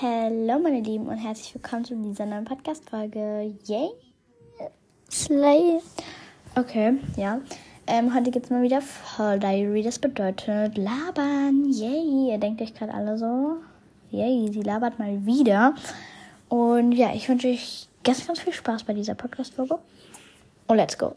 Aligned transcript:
Hallo 0.00 0.60
meine 0.60 0.80
Lieben 0.80 1.08
und 1.08 1.16
herzlich 1.16 1.52
willkommen 1.56 1.84
zu 1.84 1.96
dieser 1.96 2.24
neuen 2.24 2.44
Podcast-Folge. 2.44 3.52
Yay! 3.64 3.88
Slay! 5.10 5.80
Okay, 6.54 6.98
ja. 7.16 7.40
Ähm, 7.88 8.14
heute 8.14 8.30
gibt 8.30 8.44
es 8.44 8.50
mal 8.52 8.62
wieder 8.62 8.80
Fall 8.80 9.40
Diary. 9.40 9.82
Das 9.82 9.98
bedeutet 9.98 10.78
labern. 10.78 11.64
Yay! 11.68 12.30
Ihr 12.30 12.38
denkt 12.38 12.62
euch 12.62 12.74
gerade 12.74 12.94
alle 12.94 13.18
so. 13.18 13.56
Yay, 14.12 14.52
sie 14.52 14.62
labert 14.62 15.00
mal 15.00 15.26
wieder. 15.26 15.74
Und 16.48 16.92
ja, 16.92 17.12
ich 17.12 17.28
wünsche 17.28 17.48
euch 17.48 17.88
ganz, 18.04 18.24
ganz 18.24 18.38
viel 18.38 18.52
Spaß 18.52 18.84
bei 18.84 18.92
dieser 18.92 19.16
Podcast-Folge. 19.16 19.80
Und 20.68 20.76
let's 20.76 20.96
go! 20.96 21.16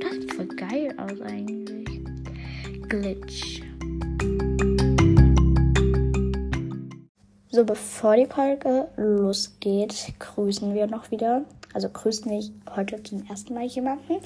Das 0.00 0.14
sieht 0.14 0.34
voll 0.34 0.48
geil 0.48 0.96
aus 0.98 1.20
eigentlich. 1.20 1.68
Glitch. 2.88 3.67
So, 7.58 7.64
bevor 7.64 8.14
die 8.14 8.26
Folge 8.26 8.86
losgeht, 8.96 10.14
grüßen 10.20 10.74
wir 10.74 10.86
noch 10.86 11.10
wieder. 11.10 11.44
Also 11.74 11.88
grüßen 11.88 12.30
wir 12.30 12.44
heute 12.76 13.02
zum 13.02 13.26
ersten 13.26 13.52
Mal 13.52 13.64
jemanden 13.64 14.18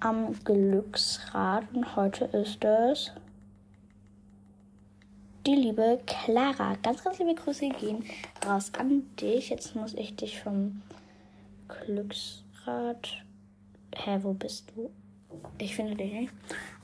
am 0.00 0.34
Glücksrad. 0.42 1.72
Und 1.72 1.94
heute 1.94 2.24
ist 2.24 2.64
es 2.64 3.12
die 5.46 5.54
liebe 5.54 6.00
Clara. 6.04 6.76
Ganz, 6.82 7.04
ganz 7.04 7.20
liebe 7.20 7.36
Grüße 7.36 7.68
gehen 7.68 8.04
raus 8.44 8.72
an 8.76 9.04
dich. 9.20 9.50
Jetzt 9.50 9.76
muss 9.76 9.94
ich 9.94 10.16
dich 10.16 10.40
vom 10.40 10.82
Glücksrad. 11.68 13.22
Hä, 13.94 14.18
wo 14.22 14.32
bist 14.32 14.72
du? 14.74 14.90
Ich 15.58 15.76
finde 15.76 15.94
dich 15.94 16.12
nicht. 16.12 16.32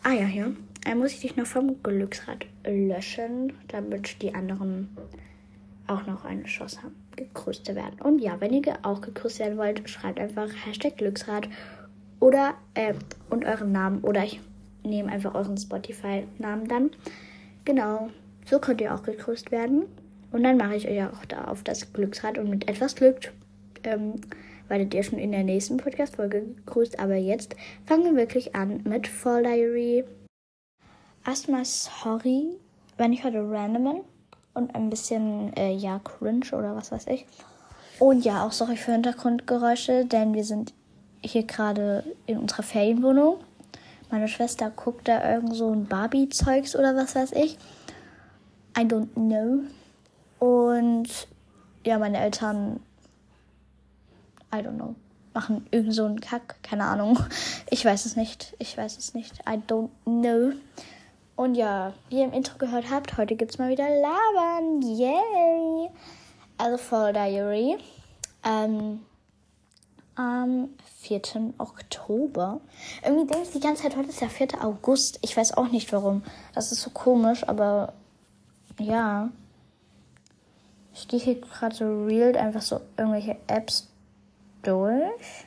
Ah 0.05 0.13
ja, 0.13 0.27
hier. 0.27 0.55
Dann 0.85 0.99
muss 0.99 1.15
ich 1.15 1.21
dich 1.23 1.35
noch 1.35 1.47
vom 1.47 1.83
Glücksrad 1.83 2.47
löschen, 2.65 3.55
damit 3.67 4.23
die 4.23 4.33
anderen 4.33 4.97
auch 5.91 6.07
noch 6.07 6.25
eine 6.25 6.45
Chance 6.45 6.83
haben, 6.83 6.95
gegrüßt 7.17 7.67
zu 7.67 7.75
werden. 7.75 8.01
Und 8.01 8.21
ja, 8.21 8.41
wenn 8.41 8.53
ihr 8.53 8.79
auch 8.83 9.01
gegrüßt 9.01 9.41
werden 9.41 9.59
wollt, 9.59 9.89
schreibt 9.89 10.21
einfach 10.21 10.49
Hashtag 10.65 10.97
Glücksrad 10.97 11.49
oder 12.21 12.55
äh, 12.75 12.95
und 13.29 13.45
euren 13.45 13.73
Namen 13.73 14.01
oder 14.03 14.25
ich 14.25 14.41
nehme 14.85 15.11
einfach 15.11 15.35
euren 15.35 15.57
Spotify-Namen 15.57 16.69
dann. 16.69 16.91
Genau, 17.65 18.11
so 18.47 18.59
könnt 18.59 18.81
ihr 18.81 18.95
auch 18.95 19.03
gegrüßt 19.03 19.51
werden. 19.51 19.85
Und 20.33 20.45
dann 20.45 20.57
mache 20.57 20.77
ich 20.77 20.89
euch 20.89 21.03
auch 21.03 21.25
da 21.27 21.45
auf 21.45 21.65
das 21.65 21.93
Glücksrad 21.93 22.39
und 22.39 22.49
mit 22.49 22.69
etwas 22.69 22.95
Glück 22.95 23.33
ähm, 23.83 24.15
werdet 24.69 24.95
ihr 24.95 25.03
schon 25.03 25.19
in 25.19 25.33
der 25.33 25.43
nächsten 25.43 25.77
Podcast-Folge 25.77 26.43
gegrüßt. 26.43 27.01
Aber 27.01 27.17
jetzt 27.17 27.57
fangen 27.85 28.05
wir 28.05 28.17
wirklich 28.17 28.55
an 28.55 28.83
mit 28.85 29.09
Fall 29.09 29.43
Diary. 29.43 30.05
Erstmal 31.27 31.65
sorry, 31.65 32.57
wenn 32.97 33.13
ich 33.13 33.25
heute 33.25 33.39
random 33.39 33.85
bin 33.85 34.10
und 34.55 34.75
ein 34.75 34.91
bisschen, 34.91 35.55
äh, 35.57 35.73
ja, 35.73 36.01
cringe 36.01 36.47
oder 36.53 36.75
was 36.77 36.93
weiß 36.93 37.07
ich. 37.09 37.27
Und 37.99 38.25
ja, 38.25 38.47
auch 38.47 38.53
sorry 38.53 38.77
für 38.77 38.93
Hintergrundgeräusche, 38.93 40.07
denn 40.07 40.35
wir 40.35 40.45
sind 40.45 40.73
hier 41.23 41.45
gerade 41.45 42.05
in 42.27 42.39
unserer 42.39 42.63
Ferienwohnung. 42.63 43.41
Meine 44.11 44.27
Schwester 44.27 44.71
guckt 44.71 45.07
da 45.07 45.35
irgend 45.35 45.55
so 45.55 45.71
ein 45.71 45.87
Barbie-Zeugs 45.87 46.75
oder 46.75 46.97
was 46.97 47.15
weiß 47.15 47.33
ich. 47.33 47.59
I 48.77 48.83
don't 48.83 49.13
know. 49.15 49.61
Und 50.39 51.29
ja, 51.85 51.99
meine 51.99 52.19
Eltern, 52.19 52.81
I 54.53 54.57
don't 54.59 54.77
know, 54.77 54.95
machen 55.35 55.67
irgend 55.71 55.95
so 55.95 56.07
einen 56.07 56.21
Kack, 56.21 56.57
keine 56.63 56.85
Ahnung. 56.85 57.19
Ich 57.73 57.85
weiß 57.85 58.05
es 58.05 58.17
nicht, 58.17 58.57
ich 58.59 58.77
weiß 58.77 58.99
es 58.99 59.15
nicht. 59.15 59.39
I 59.49 59.61
don't 59.69 59.91
know. 60.05 60.53
Und 61.41 61.55
ja, 61.55 61.95
wie 62.11 62.19
ihr 62.19 62.27
im 62.27 62.35
Intro 62.35 62.59
gehört 62.59 62.91
habt, 62.91 63.17
heute 63.17 63.35
gibt 63.35 63.53
es 63.53 63.59
mal 63.59 63.71
wieder 63.71 63.89
Labern. 63.89 64.83
Yay! 64.83 65.89
Also 66.59 66.77
Fall 66.77 67.15
Diary. 67.15 67.79
Ähm, 68.45 69.01
am 70.17 70.69
4. 71.01 71.23
Oktober. 71.57 72.61
Irgendwie 73.03 73.27
denke 73.27 73.45
ich 73.45 73.53
die 73.53 73.61
ganze 73.61 73.85
Zeit, 73.85 73.97
heute 73.97 74.11
ist 74.11 74.21
ja 74.21 74.29
4. 74.29 74.63
August. 74.63 75.19
Ich 75.23 75.35
weiß 75.35 75.57
auch 75.57 75.69
nicht 75.69 75.91
warum. 75.95 76.23
Das 76.55 76.73
ist 76.73 76.83
so 76.83 76.91
komisch, 76.91 77.49
aber 77.49 77.95
ja. 78.79 79.31
Ich 80.93 81.09
gehe 81.09 81.21
hier 81.21 81.41
gerade 81.41 81.75
so 81.75 82.05
real 82.05 82.37
einfach 82.37 82.61
so 82.61 82.83
irgendwelche 82.99 83.39
Apps 83.47 83.89
durch. 84.63 85.47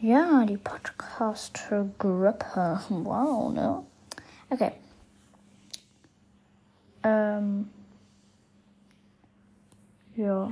Ja, 0.00 0.44
die 0.44 0.56
Podcaster-Gruppe. 0.56 2.80
Wow, 2.88 3.52
ne? 3.52 3.84
Okay. 4.50 4.72
Ähm. 7.02 7.70
Ja. 10.16 10.50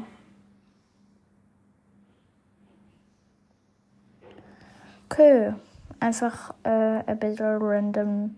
Okay. 5.10 5.54
Einfach 6.00 6.54
äh, 6.62 7.02
ein 7.06 7.18
bisschen 7.18 7.58
random 7.60 8.36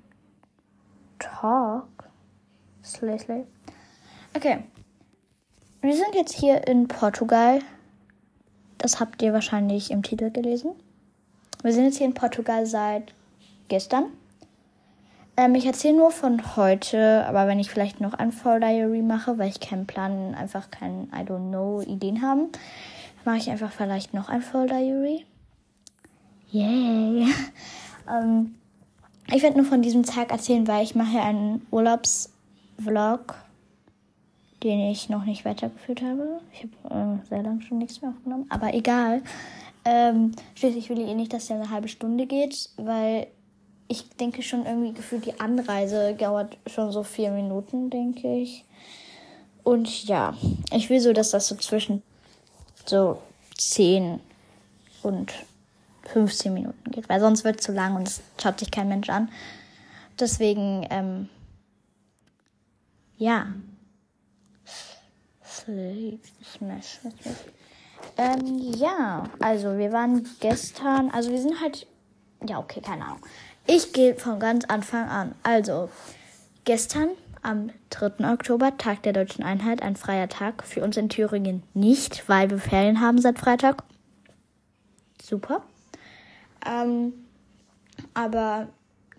Talk. 1.18 1.88
Slay. 2.82 3.46
Okay. 4.34 4.64
Wir 5.82 5.94
sind 5.94 6.14
jetzt 6.14 6.32
hier 6.32 6.66
in 6.66 6.88
Portugal. 6.88 7.60
Das 8.78 8.98
habt 8.98 9.22
ihr 9.22 9.32
wahrscheinlich 9.32 9.90
im 9.90 10.02
Titel 10.02 10.30
gelesen. 10.30 10.72
Wir 11.62 11.72
sind 11.72 11.84
jetzt 11.84 11.98
hier 11.98 12.06
in 12.06 12.14
Portugal 12.14 12.64
seit 12.64 13.14
gestern. 13.68 14.06
Ähm, 15.40 15.54
ich 15.54 15.64
erzähle 15.64 15.96
nur 15.96 16.10
von 16.10 16.54
heute, 16.54 17.24
aber 17.26 17.46
wenn 17.46 17.58
ich 17.58 17.70
vielleicht 17.70 17.98
noch 17.98 18.12
ein 18.12 18.30
Fall 18.30 18.60
Diary 18.60 19.00
mache, 19.00 19.38
weil 19.38 19.48
ich 19.48 19.58
keinen 19.58 19.86
Plan, 19.86 20.34
einfach 20.34 20.70
keinen, 20.70 21.04
I 21.14 21.24
don't 21.24 21.48
know, 21.48 21.80
Ideen 21.80 22.20
haben, 22.20 22.50
mache 23.24 23.38
ich 23.38 23.48
einfach 23.48 23.72
vielleicht 23.72 24.12
noch 24.12 24.28
ein 24.28 24.42
Fall 24.42 24.66
Diary. 24.66 25.24
Yay! 26.50 27.26
ähm, 28.10 28.54
ich 29.32 29.42
werde 29.42 29.56
nur 29.56 29.64
von 29.64 29.80
diesem 29.80 30.02
Tag 30.02 30.30
erzählen, 30.30 30.68
weil 30.68 30.84
ich 30.84 30.94
mache 30.94 31.18
einen 31.22 31.66
Urlaubsvlog, 31.70 33.34
den 34.62 34.90
ich 34.90 35.08
noch 35.08 35.24
nicht 35.24 35.46
weitergeführt 35.46 36.02
habe. 36.02 36.40
Ich 36.52 36.68
habe 36.90 37.22
äh, 37.22 37.28
sehr 37.30 37.42
lange 37.42 37.62
schon 37.62 37.78
nichts 37.78 38.02
mehr 38.02 38.10
aufgenommen, 38.10 38.44
aber 38.50 38.74
egal. 38.74 39.22
Ähm, 39.86 40.32
schließlich 40.54 40.90
will 40.90 41.00
ich 41.00 41.08
eh 41.08 41.14
nicht, 41.14 41.32
dass 41.32 41.46
der 41.46 41.56
eine 41.56 41.70
halbe 41.70 41.88
Stunde 41.88 42.26
geht, 42.26 42.68
weil 42.76 43.28
ich 43.90 44.08
denke 44.10 44.44
schon 44.44 44.66
irgendwie 44.66 44.92
gefühlt, 44.92 45.26
die 45.26 45.40
Anreise 45.40 46.14
dauert 46.14 46.56
schon 46.68 46.92
so 46.92 47.02
vier 47.02 47.32
Minuten, 47.32 47.90
denke 47.90 48.36
ich. 48.36 48.64
Und 49.64 50.04
ja, 50.04 50.36
ich 50.72 50.88
will 50.88 51.00
so, 51.00 51.12
dass 51.12 51.30
das 51.30 51.48
so 51.48 51.56
zwischen 51.56 52.00
so 52.86 53.20
10 53.58 54.20
und 55.02 55.32
15 56.04 56.54
Minuten 56.54 56.90
geht, 56.92 57.08
weil 57.08 57.18
sonst 57.18 57.42
wird 57.42 57.58
es 57.58 57.66
zu 57.66 57.72
lang 57.72 57.96
und 57.96 58.06
es 58.06 58.20
schaut 58.40 58.60
sich 58.60 58.70
kein 58.70 58.88
Mensch 58.88 59.10
an. 59.10 59.28
Deswegen, 60.20 60.86
ähm, 60.88 61.28
ja. 63.18 63.52
Smash. 65.44 67.00
Ähm, 68.16 68.74
ja, 68.76 69.24
also 69.40 69.76
wir 69.76 69.90
waren 69.90 70.28
gestern, 70.38 71.10
also 71.10 71.30
wir 71.30 71.42
sind 71.42 71.60
halt, 71.60 71.88
ja, 72.46 72.60
okay, 72.60 72.80
keine 72.80 73.04
Ahnung. 73.04 73.20
Ich 73.72 73.92
gehe 73.92 74.16
von 74.16 74.40
ganz 74.40 74.64
Anfang 74.64 75.08
an. 75.08 75.36
Also, 75.44 75.90
gestern 76.64 77.10
am 77.40 77.70
3. 77.90 78.32
Oktober, 78.32 78.76
Tag 78.76 79.04
der 79.04 79.12
Deutschen 79.12 79.44
Einheit, 79.44 79.80
ein 79.80 79.94
freier 79.94 80.28
Tag. 80.28 80.64
Für 80.64 80.82
uns 80.82 80.96
in 80.96 81.08
Thüringen 81.08 81.62
nicht, 81.72 82.28
weil 82.28 82.50
wir 82.50 82.58
Ferien 82.58 83.00
haben 83.00 83.20
seit 83.20 83.38
Freitag. 83.38 83.84
Super. 85.22 85.62
Ähm, 86.66 87.12
aber 88.12 88.66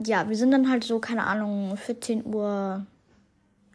ja, 0.05 0.27
wir 0.27 0.35
sind 0.35 0.51
dann 0.51 0.69
halt 0.69 0.83
so, 0.83 0.99
keine 0.99 1.27
Ahnung, 1.27 1.77
14 1.77 2.25
Uhr 2.25 2.85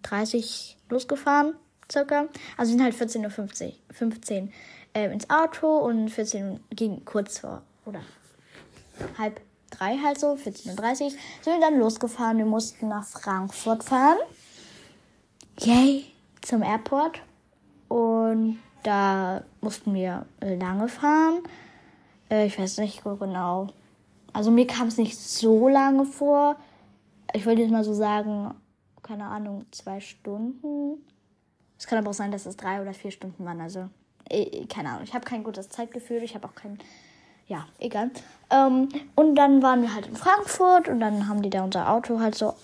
30 0.02 0.76
losgefahren, 0.90 1.54
circa. 1.90 2.26
Also 2.58 2.72
sind 2.72 2.82
halt 2.82 2.94
14.50 2.94 3.64
Uhr 3.64 3.72
15, 3.92 4.52
äh, 4.92 5.10
ins 5.10 5.30
Auto 5.30 5.78
und 5.78 6.10
14 6.10 6.50
Uhr 6.50 6.60
ging 6.68 7.02
kurz 7.06 7.38
vor, 7.38 7.62
oder 7.86 8.02
halb 9.16 9.40
drei 9.78 9.98
halt 9.98 10.18
so, 10.18 10.34
14.30 10.34 10.70
Uhr, 10.70 11.10
sind 11.10 11.20
wir 11.44 11.60
dann 11.60 11.78
losgefahren. 11.78 12.38
Wir 12.38 12.46
mussten 12.46 12.88
nach 12.88 13.04
Frankfurt 13.04 13.84
fahren. 13.84 14.18
Yay, 15.60 16.06
zum 16.42 16.62
Airport. 16.62 17.20
Und 17.88 18.58
da 18.82 19.42
mussten 19.60 19.94
wir 19.94 20.26
lange 20.40 20.88
fahren. 20.88 21.42
Äh, 22.30 22.46
ich 22.46 22.58
weiß 22.58 22.78
nicht 22.78 23.02
genau. 23.04 23.68
Also 24.32 24.50
mir 24.50 24.66
kam 24.66 24.88
es 24.88 24.98
nicht 24.98 25.18
so 25.18 25.68
lange 25.68 26.04
vor. 26.04 26.56
Ich 27.32 27.46
würde 27.46 27.62
jetzt 27.62 27.70
mal 27.70 27.84
so 27.84 27.94
sagen, 27.94 28.54
keine 29.02 29.24
Ahnung, 29.24 29.64
zwei 29.70 30.00
Stunden. 30.00 31.04
Es 31.78 31.86
kann 31.86 31.98
aber 31.98 32.10
auch 32.10 32.14
sein, 32.14 32.32
dass 32.32 32.46
es 32.46 32.56
drei 32.56 32.80
oder 32.80 32.94
vier 32.94 33.10
Stunden 33.10 33.44
waren. 33.44 33.60
Also, 33.60 33.88
äh, 34.28 34.66
keine 34.66 34.90
Ahnung. 34.90 35.04
Ich 35.04 35.14
habe 35.14 35.24
kein 35.24 35.44
gutes 35.44 35.68
Zeitgefühl. 35.68 36.22
Ich 36.22 36.34
habe 36.34 36.46
auch 36.46 36.54
kein 36.54 36.78
ja, 37.46 37.66
egal. 37.78 38.10
Ähm, 38.50 38.88
und 39.14 39.34
dann 39.36 39.62
waren 39.62 39.82
wir 39.82 39.94
halt 39.94 40.06
in 40.06 40.16
Frankfurt 40.16 40.88
und 40.88 41.00
dann 41.00 41.28
haben 41.28 41.42
die 41.42 41.50
da 41.50 41.64
unser 41.64 41.90
Auto 41.90 42.20
halt 42.20 42.34
so 42.34 42.54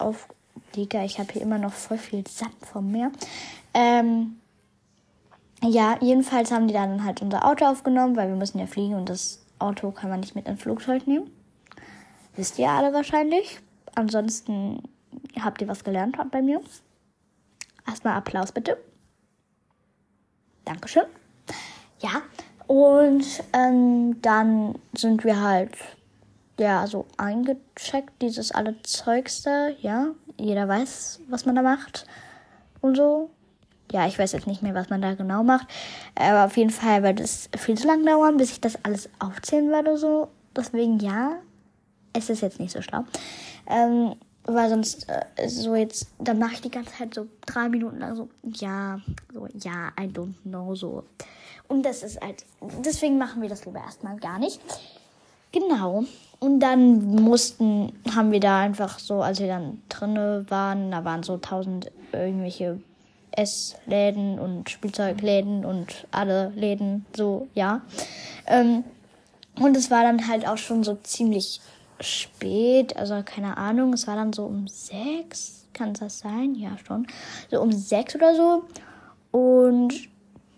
Digga, 0.77 1.05
ich 1.05 1.19
habe 1.19 1.33
hier 1.33 1.43
immer 1.43 1.59
noch 1.59 1.73
voll 1.73 1.99
viel 1.99 2.27
Sand 2.27 2.55
vom 2.65 2.91
Meer. 2.91 3.13
Ähm, 3.75 4.39
ja, 5.63 5.97
jedenfalls 6.01 6.51
haben 6.51 6.67
die 6.67 6.75
dann 6.75 7.05
halt 7.05 7.23
unser 7.23 7.47
Auto 7.47 7.65
aufgenommen, 7.67 8.17
weil 8.17 8.29
wir 8.29 8.37
müssen 8.37 8.59
ja 8.59 8.67
fliegen 8.67 8.95
und 8.95 9.09
das 9.09 9.45
Auto 9.59 9.91
kann 9.91 10.11
man 10.11 10.21
nicht 10.21 10.35
mit 10.35 10.47
ins 10.49 10.63
Flugzeug 10.63 11.07
nehmen. 11.07 11.31
Wisst 12.35 12.59
ihr 12.59 12.71
alle 12.71 12.93
wahrscheinlich. 12.93 13.61
Ansonsten 13.95 14.83
habt 15.41 15.61
ihr 15.61 15.69
was 15.69 15.85
gelernt 15.85 16.17
bei 16.31 16.43
mir. 16.43 16.61
Erstmal 17.87 18.17
Applaus 18.17 18.53
bitte. 18.53 18.79
Dankeschön. 20.65 21.05
Ja, 22.01 22.23
und 22.73 23.27
ähm, 23.53 24.23
dann 24.23 24.77
sind 24.97 25.25
wir 25.25 25.43
halt 25.43 25.73
ja 26.59 26.87
so 26.87 27.05
eingecheckt, 27.19 28.23
dieses 28.23 28.51
alle 28.51 28.81
Zeugs 28.83 29.43
da, 29.43 29.69
ja. 29.83 30.07
Jeder 30.39 30.67
weiß, 30.67 31.21
was 31.29 31.45
man 31.45 31.55
da 31.55 31.61
macht 31.61 32.07
und 32.81 32.97
so. 32.97 33.29
Ja, 33.93 34.07
ich 34.07 34.19
weiß 34.19 34.33
jetzt 34.33 34.47
nicht 34.47 34.63
mehr, 34.63 34.75
was 34.75 34.89
man 34.89 35.03
da 35.03 35.13
genau 35.13 35.43
macht. 35.43 35.67
Aber 36.15 36.47
auf 36.47 36.57
jeden 36.57 36.71
Fall 36.71 37.03
wird 37.03 37.21
es 37.21 37.51
viel 37.59 37.77
zu 37.77 37.87
lang 37.87 38.07
dauern, 38.07 38.39
bis 38.39 38.53
ich 38.53 38.61
das 38.63 38.83
alles 38.87 39.11
aufzählen 39.19 39.69
werde, 39.69 39.99
so. 39.99 40.29
Deswegen 40.57 40.99
ja, 40.99 41.33
es 42.15 42.31
ist 42.31 42.41
jetzt 42.41 42.59
nicht 42.59 42.73
so 42.73 42.81
schlau. 42.81 43.05
Ähm, 43.67 44.15
weil 44.45 44.71
sonst 44.71 45.07
äh, 45.11 45.47
so 45.47 45.75
jetzt, 45.75 46.07
dann 46.19 46.39
mache 46.39 46.55
ich 46.55 46.63
die 46.63 46.71
ganze 46.71 46.93
Zeit 46.95 47.13
so 47.13 47.27
drei 47.45 47.69
Minuten 47.69 47.99
lang 47.99 48.17
so, 48.17 48.31
ja, 48.45 48.99
so, 49.31 49.47
ja, 49.59 49.89
I 50.01 50.05
don't 50.05 50.41
know, 50.45 50.75
so. 50.75 51.05
Und 51.73 51.85
das 51.85 52.03
ist 52.03 52.21
halt, 52.21 52.45
deswegen 52.85 53.17
machen 53.17 53.41
wir 53.41 53.49
das 53.49 53.65
lieber 53.65 53.81
erstmal 53.81 54.19
gar 54.19 54.39
nicht. 54.39 54.61
Genau. 55.53 56.05
Und 56.39 56.61
dann 56.61 57.03
mussten, 57.15 57.99
haben 58.15 58.31
wir 58.31 58.41
da 58.41 58.61
einfach 58.61 58.99
so, 58.99 59.23
als 59.23 59.41
wir 59.41 59.47
dann 59.47 59.81
drinne 59.89 60.45
waren, 60.51 60.91
da 60.91 61.07
waren 61.07 61.23
so 61.23 61.39
tausend 61.39 61.91
irgendwelche 62.13 62.79
Essläden 63.31 64.39
und 64.39 64.69
Spielzeugläden 64.69 65.65
und 65.65 66.07
alle 66.11 66.51
Läden, 66.51 67.07
so, 67.17 67.49
ja. 67.55 67.81
Ähm, 68.47 68.85
und 69.59 69.75
es 69.75 69.91
war 69.91 70.03
dann 70.03 70.29
halt 70.29 70.47
auch 70.47 70.59
schon 70.59 70.85
so 70.85 70.97
ziemlich 70.97 71.63
spät, 72.01 72.99
also 72.99 73.23
keine 73.25 73.57
Ahnung, 73.57 73.95
es 73.95 74.07
war 74.07 74.17
dann 74.17 74.35
so 74.35 74.45
um 74.45 74.69
sechs, 74.69 75.65
kann 75.73 75.95
das 75.95 76.19
sein? 76.19 76.55
Ja, 76.55 76.77
schon. 76.87 77.07
So 77.51 77.63
um 77.63 77.73
sechs 77.73 78.15
oder 78.15 78.35
so. 78.35 78.65
Und 79.31 80.12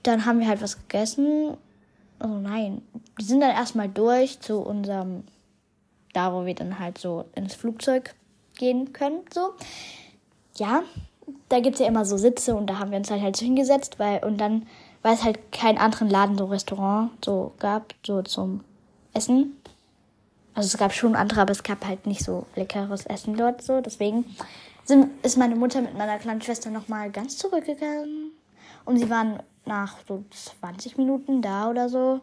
dann 0.07 0.25
haben 0.25 0.41
wir 0.41 0.49
halt 0.49 0.63
was 0.63 0.79
gegessen. 0.79 1.57
Oh 2.21 2.29
nein, 2.29 2.83
wir 3.17 3.25
sind 3.25 3.41
dann 3.41 3.51
erstmal 3.51 3.89
durch 3.89 4.41
zu 4.41 4.61
unserem, 4.61 5.25
da 6.13 6.33
wo 6.33 6.47
wir 6.47 6.55
dann 6.55 6.79
halt 6.79 6.99
so 6.99 7.25
ins 7.35 7.55
Flugzeug 7.55 8.15
gehen 8.57 8.93
können, 8.93 9.21
so. 9.33 9.55
Ja, 10.57 10.85
da 11.49 11.61
gibt 11.61 11.75
es 11.75 11.81
ja 11.81 11.87
immer 11.87 12.05
so 12.05 12.17
Sitze 12.17 12.55
und 12.55 12.69
da 12.69 12.79
haben 12.79 12.91
wir 12.91 12.99
uns 12.99 13.11
halt 13.11 13.23
halt 13.23 13.37
so 13.37 13.45
hingesetzt, 13.45 13.99
weil, 13.99 14.23
und 14.25 14.39
dann, 14.39 14.67
weil 15.03 15.15
es 15.15 15.25
halt 15.25 15.53
keinen 15.53 15.79
anderen 15.79 16.09
Laden, 16.09 16.39
so 16.39 16.47
Restaurant, 16.47 17.11
so 17.25 17.53
gab, 17.59 17.95
so 18.07 18.23
zum 18.23 18.63
Essen. 19.13 19.57
Also 20.55 20.69
es 20.69 20.79
gab 20.79 20.93
schon 20.93 21.17
andere, 21.17 21.41
aber 21.41 21.51
es 21.51 21.65
gab 21.65 21.85
halt 21.85 22.07
nicht 22.07 22.23
so 22.23 22.47
leckeres 22.55 23.07
Essen 23.07 23.37
dort 23.37 23.63
so. 23.63 23.81
Deswegen 23.81 24.25
sind, 24.85 25.11
ist 25.25 25.37
meine 25.37 25.57
Mutter 25.57 25.81
mit 25.81 25.99
meiner 25.99 26.19
kleinen 26.19 26.43
Schwester 26.43 26.71
nochmal 26.71 27.11
ganz 27.11 27.37
zurückgegangen. 27.39 28.31
Und 28.85 28.99
sie 28.99 29.09
waren 29.11 29.43
nach 29.65 29.99
so 30.07 30.25
20 30.31 30.99
Minuten 30.99 31.43
da 31.43 31.71
oder 31.71 31.89
so. 31.89 32.21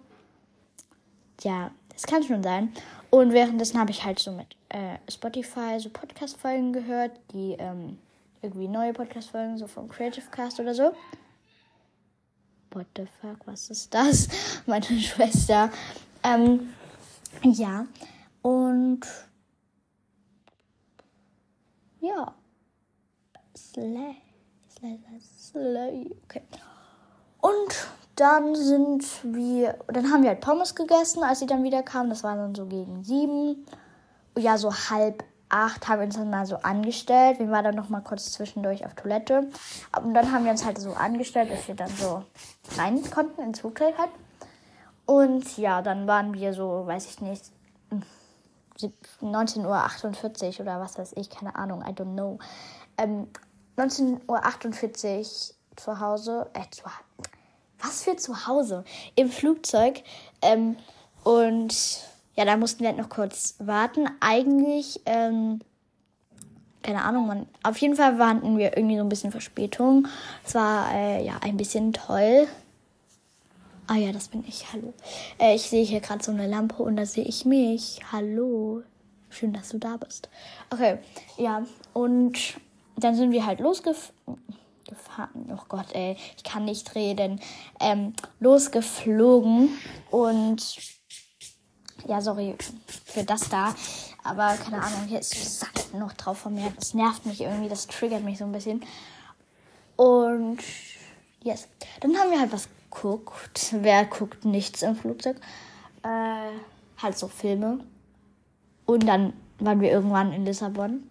Ja, 1.42 1.72
das 1.90 2.04
kann 2.04 2.24
schon 2.24 2.44
sein. 2.44 2.72
Und 3.10 3.34
währenddessen 3.34 3.80
habe 3.80 3.92
ich 3.92 4.04
halt 4.04 4.20
so 4.20 4.32
mit 4.32 4.56
äh, 4.70 4.98
Spotify 5.10 5.80
so 5.80 5.90
Podcast-Folgen 5.90 6.72
gehört, 6.72 7.12
die 7.34 7.54
ähm, 7.60 7.98
irgendwie 8.42 8.68
neue 8.68 8.94
Podcast-Folgen, 8.94 9.58
so 9.58 9.68
vom 9.68 9.90
Creative 9.90 10.26
Cast 10.32 10.60
oder 10.60 10.74
so. 10.74 10.94
What 12.72 12.88
the 12.96 13.06
fuck, 13.22 13.46
was 13.46 13.70
ist 13.70 13.94
das? 13.94 14.30
Meine 14.66 14.86
Schwester. 14.86 15.70
Ähm, 16.24 16.74
ja. 17.44 17.86
Und 18.42 19.02
ja. 22.00 22.34
Slay. 23.56 24.16
Okay. 26.26 26.42
Und 27.40 27.88
dann 28.16 28.56
sind 28.56 29.06
wir, 29.24 29.78
dann 29.88 30.12
haben 30.12 30.24
wir 30.24 30.30
halt 30.30 30.42
Pommes 30.42 30.76
gegessen, 30.76 31.24
als 31.24 31.40
sie 31.40 31.46
dann 31.46 31.64
wieder 31.64 31.84
kamen. 31.84 32.10
Das 32.10 32.24
war 32.24 32.36
dann 32.36 32.56
so 32.56 32.66
gegen 32.66 33.04
sieben. 33.04 33.66
Ja, 34.38 34.58
so 34.58 34.74
halb 34.74 35.24
acht 35.50 35.88
haben 35.88 36.00
wir 36.00 36.06
uns 36.06 36.16
dann 36.16 36.30
mal 36.30 36.46
so 36.46 36.56
angestellt. 36.58 37.40
Wir 37.40 37.50
waren 37.50 37.64
dann 37.64 37.76
noch 37.76 37.90
mal 37.90 38.02
kurz 38.02 38.32
zwischendurch 38.32 38.86
auf 38.86 38.94
Toilette. 38.96 39.50
Und 40.02 40.14
dann 40.14 40.32
haben 40.32 40.46
wir 40.46 40.52
uns 40.52 40.66
halt 40.66 40.80
so 40.80 40.94
angestellt, 40.94 41.52
dass 41.52 41.68
wir 41.68 41.76
dann 41.76 41.90
so 41.90 42.24
rein 42.78 43.02
konnten 43.12 43.42
ins 43.42 43.60
Flugzeug 43.60 43.98
halt. 43.98 44.12
Und 45.06 45.58
ja, 45.58 45.82
dann 45.82 46.08
waren 46.08 46.34
wir 46.34 46.54
so, 46.54 46.86
weiß 46.86 47.06
ich 47.08 47.22
nicht, 47.22 47.52
19.48 49.22 50.56
Uhr 50.56 50.62
oder 50.62 50.80
was 50.80 50.98
weiß 50.98 51.14
ich, 51.18 51.30
keine 51.30 51.56
Ahnung, 51.56 51.82
I 51.82 51.92
don't 51.92 52.14
know. 52.14 52.40
Ähm, 52.98 53.28
19.48 53.78 55.18
Uhr 55.18 55.78
zu 55.78 56.00
Hause, 56.00 56.50
äh, 56.54 56.70
zu, 56.72 56.84
was 57.80 58.04
für 58.04 58.16
zu 58.16 58.48
Hause? 58.48 58.84
Im 59.16 59.30
Flugzeug. 59.30 60.04
Ähm, 60.42 60.76
und 61.24 61.76
ja, 62.36 62.46
da 62.46 62.58
mussten 62.58 62.82
wir 62.82 62.90
halt 62.90 62.98
noch 62.98 63.10
kurz 63.10 63.56
warten. 63.60 64.10
Eigentlich, 64.20 65.02
ähm, 65.06 65.60
keine 66.82 67.04
Ahnung, 67.04 67.28
man, 67.28 67.48
auf 67.64 67.78
jeden 67.78 67.96
Fall 67.96 68.18
warten 68.18 68.58
wir 68.58 68.76
irgendwie 68.78 68.98
so 68.98 69.04
ein 69.04 69.10
bisschen 69.10 69.32
Verspätung. 69.32 70.08
Es 70.46 70.56
war 70.56 70.94
äh, 70.94 71.26
ja 71.26 71.38
ein 71.42 71.58
bisschen 71.58 71.94
toll. 71.94 72.48
Ah 73.88 73.96
ja, 73.96 74.12
das 74.12 74.30
bin 74.30 74.44
ich. 74.48 74.72
Hallo. 74.72 74.94
Äh, 75.40 75.56
ich 75.56 75.64
sehe 75.64 75.84
hier 75.84 76.00
gerade 76.00 76.24
so 76.24 76.32
eine 76.32 76.48
Lampe 76.48 76.82
und 76.82 76.96
da 76.96 77.06
sehe 77.06 77.26
ich 77.26 77.46
mich. 77.46 78.00
Hallo. 78.12 78.84
Schön, 79.30 79.54
dass 79.54 79.70
du 79.70 79.80
da 79.80 79.98
bist. 79.98 80.30
Okay, 80.70 80.98
ja. 81.38 81.64
Und 81.94 82.56
dann 83.04 83.16
sind 83.16 83.32
wir 83.32 83.46
halt 83.46 83.60
losgefahren. 83.60 84.14
Oh 85.50 85.64
Gott, 85.68 85.94
ey, 85.94 86.18
ich 86.38 86.44
kann 86.44 86.66
nicht 86.66 86.96
reden. 86.96 87.40
Ähm, 87.80 88.14
losgeflogen 88.40 89.70
und 90.10 90.78
ja, 92.08 92.22
sorry 92.22 92.56
für 93.06 93.24
das 93.24 93.50
da. 93.50 93.76
Aber 94.24 94.56
keine 94.56 94.82
Ahnung, 94.82 95.06
hier 95.08 95.20
ist 95.20 95.60
Sand 95.60 95.94
noch 95.94 96.14
drauf 96.14 96.40
von 96.40 96.54
mir. 96.54 96.72
Das 96.76 96.94
nervt 96.94 97.26
mich 97.26 97.42
irgendwie, 97.42 97.70
das 97.70 97.88
triggert 97.88 98.24
mich 98.24 98.38
so 98.38 98.46
ein 98.46 98.52
bisschen. 98.52 98.84
Und 99.96 100.60
yes. 101.44 101.68
Dann 102.00 102.16
haben 102.18 102.32
wir 102.32 102.40
halt 102.40 102.52
was 102.52 102.68
guckt. 102.90 103.76
Wer 103.80 104.06
guckt 104.06 104.46
nichts 104.46 104.82
im 104.82 104.96
Flugzeug? 104.96 105.38
Äh, 106.04 106.52
halt 107.02 107.18
so 107.18 107.28
Filme. 107.28 107.80
Und 108.86 109.08
dann 109.08 109.34
waren 109.60 109.82
wir 109.82 109.92
irgendwann 109.92 110.34
in 110.34 110.46
Lissabon. 110.46 111.04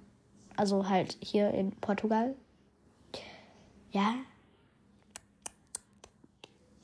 Also 0.60 0.90
halt 0.90 1.16
hier 1.22 1.54
in 1.54 1.70
Portugal. 1.70 2.34
Ja. 3.92 4.16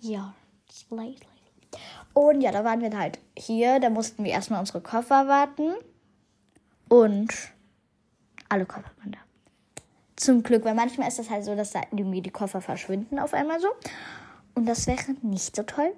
Ja. 0.00 0.34
Und 2.14 2.40
ja, 2.40 2.52
da 2.52 2.64
waren 2.64 2.80
wir 2.80 2.98
halt 2.98 3.18
hier. 3.36 3.78
Da 3.78 3.90
mussten 3.90 4.24
wir 4.24 4.30
erstmal 4.30 4.60
unsere 4.60 4.80
Koffer 4.80 5.28
warten. 5.28 5.74
Und 6.88 7.28
alle 8.48 8.64
Koffer 8.64 8.90
waren 8.96 9.12
da. 9.12 9.18
Zum 10.16 10.42
Glück, 10.42 10.64
weil 10.64 10.74
manchmal 10.74 11.08
ist 11.08 11.18
das 11.18 11.28
halt 11.28 11.44
so, 11.44 11.54
dass 11.54 11.72
da 11.72 11.82
irgendwie 11.90 12.22
die 12.22 12.30
Koffer 12.30 12.62
verschwinden 12.62 13.18
auf 13.18 13.34
einmal 13.34 13.60
so. 13.60 13.68
Und 14.54 14.64
das 14.64 14.86
wäre 14.86 15.16
nicht 15.20 15.54
so 15.54 15.64
toll. 15.64 15.92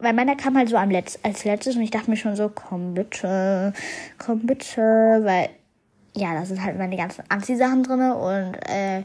Weil 0.00 0.14
meiner 0.14 0.34
kam 0.34 0.56
halt 0.56 0.68
so 0.68 0.76
am 0.76 0.90
Letz 0.90 1.16
als 1.22 1.44
letztes 1.44 1.76
und 1.76 1.82
ich 1.82 1.92
dachte 1.92 2.10
mir 2.10 2.16
schon 2.16 2.34
so, 2.34 2.48
komm 2.48 2.94
bitte, 2.94 3.72
komm 4.18 4.46
bitte, 4.46 5.20
weil 5.22 5.50
ja, 6.18 6.34
da 6.34 6.44
sind 6.44 6.62
halt 6.62 6.76
meine 6.76 6.96
ganzen 6.96 7.24
Anziehsachen 7.28 7.82
drin 7.82 8.12
und 8.12 8.54
äh, 8.68 9.04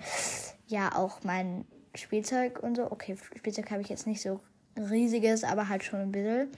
ja, 0.68 0.96
auch 0.96 1.20
mein 1.24 1.66
Spielzeug 1.96 2.62
und 2.62 2.76
so. 2.76 2.92
Okay, 2.92 3.16
Spielzeug 3.36 3.70
habe 3.72 3.82
ich 3.82 3.90
jetzt 3.90 4.08
nicht 4.08 4.22
so 4.22 4.40
riesiges, 4.78 5.44
aber 5.44 5.70
halt 5.70 5.84
schon 5.84 6.00
ein 6.00 6.12
bisschen. 6.12 6.50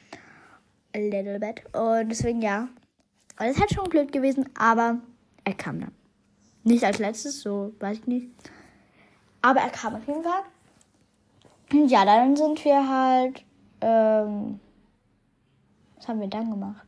A 0.95 0.97
little 0.97 1.39
bit. 1.39 1.63
Und 1.75 2.09
deswegen 2.09 2.41
ja. 2.41 2.69
Und 3.37 3.45
es 3.47 3.59
hat 3.59 3.71
schon 3.73 3.89
blöd 3.89 4.13
gewesen, 4.13 4.49
aber 4.57 4.99
er 5.43 5.53
kam 5.53 5.81
dann. 5.81 5.91
Nicht 6.63 6.83
als 6.83 6.99
letztes, 6.99 7.41
so 7.41 7.73
weiß 7.79 7.97
ich 7.99 8.07
nicht. 8.07 8.27
Aber 9.41 9.59
er 9.59 9.69
kam 9.69 9.95
auf 9.95 10.07
jeden 10.07 10.23
Fall. 10.23 10.43
Ja, 11.87 12.05
dann 12.05 12.35
sind 12.35 12.63
wir 12.63 12.89
halt. 12.89 13.43
Ähm, 13.81 14.59
was 15.97 16.07
haben 16.07 16.21
wir 16.21 16.27
dann 16.27 16.49
gemacht? 16.49 16.84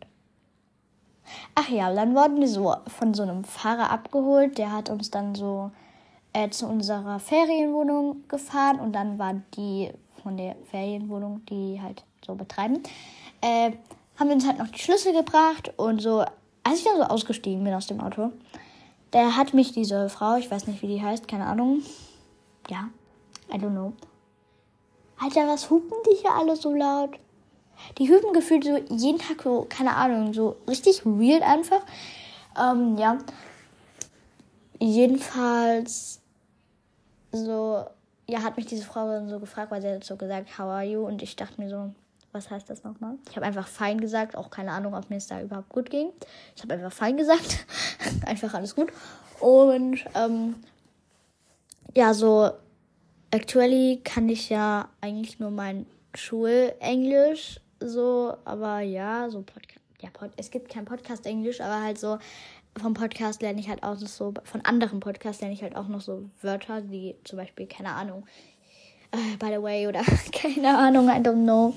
Ach 1.60 1.70
ja, 1.70 1.92
dann 1.92 2.14
wurden 2.14 2.40
wir 2.40 2.48
so 2.48 2.76
von 2.86 3.16
so 3.16 3.24
einem 3.24 3.44
Fahrer 3.44 3.90
abgeholt. 3.90 4.60
Der 4.60 4.72
hat 4.72 4.92
uns 4.92 5.10
dann 5.10 5.34
so 5.34 5.72
äh, 6.32 6.52
zu 6.52 6.68
unserer 6.68 7.20
Ferienwohnung 7.20 8.28
gefahren 8.28 8.80
und 8.80 8.94
dann 8.94 9.18
war 9.18 9.34
die 9.56 9.90
von 10.22 10.38
der 10.38 10.56
Ferienwohnung, 10.70 11.44
die 11.48 11.82
halt 11.82 12.04
so 12.24 12.36
betreiben, 12.36 12.84
äh, 13.42 13.72
haben 14.20 14.28
wir 14.28 14.36
uns 14.36 14.46
halt 14.46 14.60
noch 14.60 14.68
die 14.68 14.78
Schlüssel 14.78 15.14
gebracht 15.14 15.74
und 15.78 16.00
so. 16.00 16.24
Als 16.64 16.78
ich 16.78 16.84
dann 16.84 16.98
so 16.98 17.04
ausgestiegen 17.06 17.64
bin 17.64 17.74
aus 17.74 17.88
dem 17.88 18.02
Auto, 18.02 18.32
der 19.14 19.36
hat 19.36 19.56
mich, 19.56 19.72
diese 19.72 20.10
Frau, 20.10 20.36
ich 20.36 20.52
weiß 20.52 20.68
nicht, 20.68 20.84
wie 20.84 20.88
die 20.88 21.02
heißt, 21.02 21.28
keine 21.28 21.48
Ahnung. 21.48 21.82
Ja, 22.70 22.90
I 23.52 23.56
don't 23.56 23.72
know. 23.72 23.94
Alter, 25.20 25.48
was 25.48 25.72
hupen 25.72 25.98
die 26.06 26.18
hier 26.18 26.36
alle 26.36 26.56
so 26.56 26.72
laut? 26.72 27.18
Die 27.98 28.08
hüpen 28.08 28.34
gefühlt 28.34 28.64
so 28.64 28.78
jeden 28.90 29.20
Tag 29.20 29.44
so, 29.44 29.66
keine 29.70 29.96
Ahnung, 29.96 30.34
so 30.34 30.58
richtig 30.68 31.06
weird 31.06 31.44
einfach. 31.44 31.82
Ähm, 32.60 32.98
ja. 32.98 33.18
Jedenfalls 34.80 36.22
so, 37.32 37.86
ja, 38.28 38.44
hat 38.44 38.58
mich 38.58 38.68
diese 38.68 38.84
Frau 38.86 39.08
dann 39.08 39.30
so 39.30 39.40
gefragt, 39.40 39.72
weil 39.72 39.82
sie 39.82 39.90
hat 39.90 40.04
so 40.04 40.16
gesagt, 40.16 40.58
how 40.58 40.66
are 40.66 40.84
you? 40.84 41.06
Und 41.06 41.22
ich 41.22 41.36
dachte 41.36 41.60
mir 41.62 41.70
so, 41.70 41.92
was 42.32 42.50
heißt 42.50 42.70
das 42.70 42.84
nochmal? 42.84 43.16
Ich 43.30 43.36
habe 43.36 43.46
einfach 43.46 43.68
fein 43.68 44.00
gesagt, 44.00 44.36
auch 44.36 44.50
keine 44.50 44.72
Ahnung, 44.72 44.94
ob 44.94 45.10
mir 45.10 45.18
es 45.18 45.28
da 45.28 45.42
überhaupt 45.42 45.70
gut 45.70 45.90
ging. 45.90 46.10
Ich 46.56 46.62
habe 46.62 46.74
einfach 46.74 46.92
fein 46.92 47.18
gesagt. 47.18 47.66
einfach 48.26 48.54
alles 48.54 48.76
gut. 48.76 48.92
Und 49.40 50.04
ähm, 50.16 50.56
ja, 51.96 52.14
so 52.14 52.52
actually 53.32 54.02
kann 54.04 54.30
ich 54.30 54.50
ja 54.50 54.90
eigentlich 55.02 55.40
nur 55.40 55.52
mein 55.52 55.86
Schulenglisch 56.14 57.60
so, 57.80 58.36
aber 58.46 58.82
ja, 58.82 59.30
so 59.30 59.42
Podcast. 59.42 59.82
Ja, 60.02 60.10
Pod, 60.12 60.30
es 60.38 60.52
gibt 60.52 60.70
kein 60.70 60.86
Podcast 60.86 61.26
Englisch, 61.26 61.60
aber 61.60 61.82
halt 61.82 61.98
so 61.98 62.20
vom 62.80 62.94
Podcast 62.94 63.42
lerne 63.42 63.60
ich 63.60 63.70
halt 63.70 63.84
auch 63.84 64.00
noch 64.00 64.08
so, 64.08 64.34
von 64.44 64.62
anderen 64.62 65.00
Podcasts 65.00 65.42
lerne 65.42 65.54
ich 65.54 65.64
halt 65.64 65.76
auch 65.76 65.88
noch 65.88 66.02
so 66.02 66.30
Wörter, 66.42 66.90
wie 66.90 67.16
zum 67.24 67.38
Beispiel, 67.38 67.66
keine 67.66 67.90
Ahnung, 67.90 68.26
uh, 69.16 69.38
by 69.38 69.48
the 69.48 69.62
way 69.62 69.88
oder 69.88 70.02
keine 70.32 70.78
Ahnung, 70.78 71.08
I 71.10 71.20
don't 71.20 71.44
know. 71.44 71.74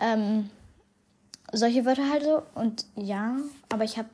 Ähm, 0.00 0.50
solche 1.52 1.84
Wörter 1.84 2.10
halt 2.10 2.24
so. 2.24 2.42
Und 2.54 2.86
ja, 2.96 3.36
aber 3.68 3.84
ich 3.84 3.98
habe, 3.98 4.08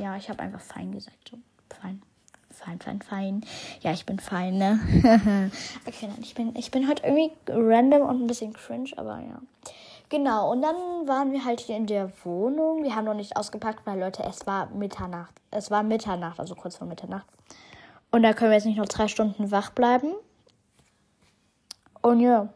ja, 0.00 0.16
ich 0.16 0.28
habe 0.28 0.40
einfach 0.40 0.60
fein 0.60 0.92
gesagt. 0.92 1.30
So, 1.30 1.38
fein. 1.80 2.02
Fein, 2.50 2.78
fein, 2.80 3.02
fein. 3.02 3.44
Ja, 3.80 3.92
ich 3.92 4.04
bin 4.04 4.18
fein, 4.20 4.58
ne? 4.58 4.78
okay, 5.86 6.06
nein, 6.06 6.18
ich 6.20 6.34
bin, 6.34 6.54
ich 6.54 6.70
bin 6.70 6.86
heute 6.86 7.02
irgendwie 7.04 7.32
random 7.48 8.02
und 8.02 8.22
ein 8.22 8.26
bisschen 8.26 8.52
cringe, 8.52 8.90
aber 8.96 9.20
ja. 9.20 9.40
Genau, 10.12 10.52
und 10.52 10.60
dann 10.60 10.76
waren 11.06 11.32
wir 11.32 11.42
halt 11.42 11.60
hier 11.60 11.74
in 11.74 11.86
der 11.86 12.12
Wohnung. 12.22 12.82
Wir 12.82 12.94
haben 12.94 13.06
noch 13.06 13.14
nicht 13.14 13.34
ausgepackt, 13.34 13.86
weil 13.86 13.98
Leute, 13.98 14.22
es 14.24 14.46
war 14.46 14.66
Mitternacht. 14.66 15.32
Es 15.50 15.70
war 15.70 15.82
Mitternacht, 15.82 16.38
also 16.38 16.54
kurz 16.54 16.76
vor 16.76 16.86
Mitternacht. 16.86 17.24
Und 18.10 18.22
da 18.22 18.34
können 18.34 18.50
wir 18.50 18.56
jetzt 18.56 18.66
nicht 18.66 18.76
noch 18.76 18.84
drei 18.84 19.08
Stunden 19.08 19.50
wach 19.50 19.70
bleiben. 19.70 20.12
Und 22.02 22.20
ja. 22.20 22.50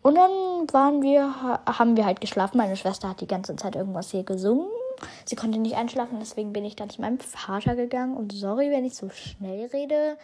Und 0.00 0.14
dann 0.14 0.30
waren 0.72 1.02
wir, 1.02 1.34
haben 1.66 1.98
wir 1.98 2.06
halt 2.06 2.22
geschlafen. 2.22 2.56
Meine 2.56 2.76
Schwester 2.76 3.10
hat 3.10 3.20
die 3.20 3.26
ganze 3.26 3.54
Zeit 3.56 3.76
irgendwas 3.76 4.10
hier 4.10 4.24
gesungen. 4.24 4.68
Sie 5.26 5.36
konnte 5.36 5.58
nicht 5.58 5.76
einschlafen, 5.76 6.16
deswegen 6.18 6.54
bin 6.54 6.64
ich 6.64 6.76
dann 6.76 6.88
zu 6.88 7.02
meinem 7.02 7.18
Vater 7.18 7.76
gegangen. 7.76 8.16
Und 8.16 8.32
sorry, 8.32 8.70
wenn 8.70 8.86
ich 8.86 8.94
so 8.94 9.10
schnell 9.10 9.66
rede. 9.66 10.16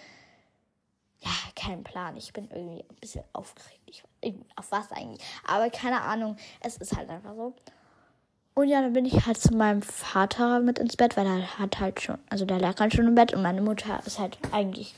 Ja, 1.24 1.30
kein 1.56 1.82
Plan. 1.82 2.16
Ich 2.16 2.32
bin 2.32 2.48
irgendwie 2.50 2.82
ein 2.82 2.96
bisschen 3.00 3.24
aufgeregt. 3.32 3.80
Ich, 4.20 4.34
auf 4.56 4.70
was 4.70 4.92
eigentlich? 4.92 5.22
Aber 5.46 5.70
keine 5.70 6.02
Ahnung. 6.02 6.36
Es 6.60 6.76
ist 6.76 6.96
halt 6.96 7.08
einfach 7.08 7.34
so. 7.34 7.54
Und 8.54 8.68
ja, 8.68 8.82
dann 8.82 8.92
bin 8.92 9.04
ich 9.04 9.26
halt 9.26 9.38
zu 9.38 9.54
meinem 9.54 9.82
Vater 9.82 10.60
mit 10.60 10.78
ins 10.78 10.96
Bett, 10.96 11.16
weil 11.16 11.26
er 11.26 11.58
hat 11.58 11.80
halt 11.80 12.00
schon, 12.00 12.18
also 12.30 12.44
der 12.44 12.60
lag 12.60 12.78
halt 12.78 12.94
schon 12.94 13.08
im 13.08 13.14
Bett 13.14 13.34
und 13.34 13.42
meine 13.42 13.60
Mutter 13.60 14.00
ist 14.06 14.20
halt 14.20 14.38
eigentlich 14.52 14.94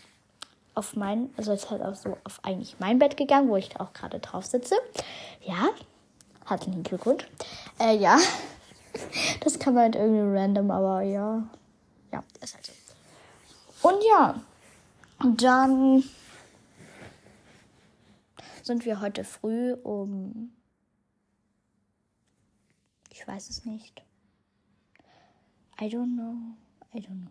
auf 0.75 0.95
mein, 0.95 1.31
also 1.39 1.53
ist 1.53 1.71
halt 1.71 1.81
auch 1.81 1.95
so 1.95 2.19
auf 2.25 2.39
eigentlich 2.43 2.77
mein 2.81 2.99
Bett 2.99 3.17
gegangen, 3.17 3.49
wo 3.49 3.57
ich 3.57 3.81
auch 3.81 3.95
gerade 3.95 4.19
drauf 4.19 4.45
sitze. 4.45 4.75
Ja, 5.43 5.71
herzlichen 6.47 6.83
Glückwunsch. 6.83 7.27
Äh, 7.81 7.97
ja, 7.97 8.19
das 9.41 9.59
kann 9.59 9.73
man 9.73 9.85
halt 9.85 9.95
irgendwie 9.97 10.39
random, 10.39 10.71
aber 10.71 11.01
ja, 11.01 11.43
ja, 12.13 12.23
ist 12.43 12.55
halt 12.55 12.67
so. 12.67 13.89
Und 13.89 14.05
ja, 14.05 14.35
dann 15.23 16.05
sind 18.63 18.85
wir 18.85 19.01
heute 19.01 19.25
früh 19.25 19.75
um, 19.75 20.53
ich 23.11 23.27
weiß 23.27 23.49
es 23.49 23.65
nicht. 23.65 24.03
I 25.81 25.85
don't 25.85 26.15
know. 26.15 26.35
I 26.95 27.01
don't 27.01 27.21
know. 27.21 27.31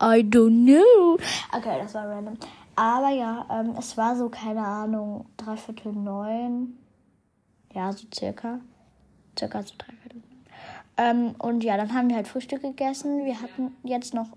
I 0.00 0.22
don't 0.22 0.64
know. 0.64 1.18
Okay, 1.52 1.78
das 1.80 1.94
war 1.94 2.08
random. 2.08 2.36
Aber 2.74 3.10
ja, 3.10 3.46
ähm, 3.50 3.74
es 3.78 3.96
war 3.96 4.16
so, 4.16 4.28
keine 4.28 4.64
Ahnung, 4.64 5.26
dreiviertel 5.36 5.92
neun. 5.92 6.78
Ja, 7.72 7.92
so 7.92 8.06
circa. 8.12 8.60
Circa 9.38 9.62
so 9.62 9.74
dreiviertel. 9.78 10.22
Ähm, 10.96 11.34
und 11.38 11.64
ja, 11.64 11.76
dann 11.76 11.94
haben 11.94 12.08
wir 12.08 12.16
halt 12.16 12.28
Frühstück 12.28 12.62
gegessen. 12.62 13.24
Wir 13.24 13.40
hatten 13.40 13.76
jetzt 13.82 14.12
noch. 14.14 14.28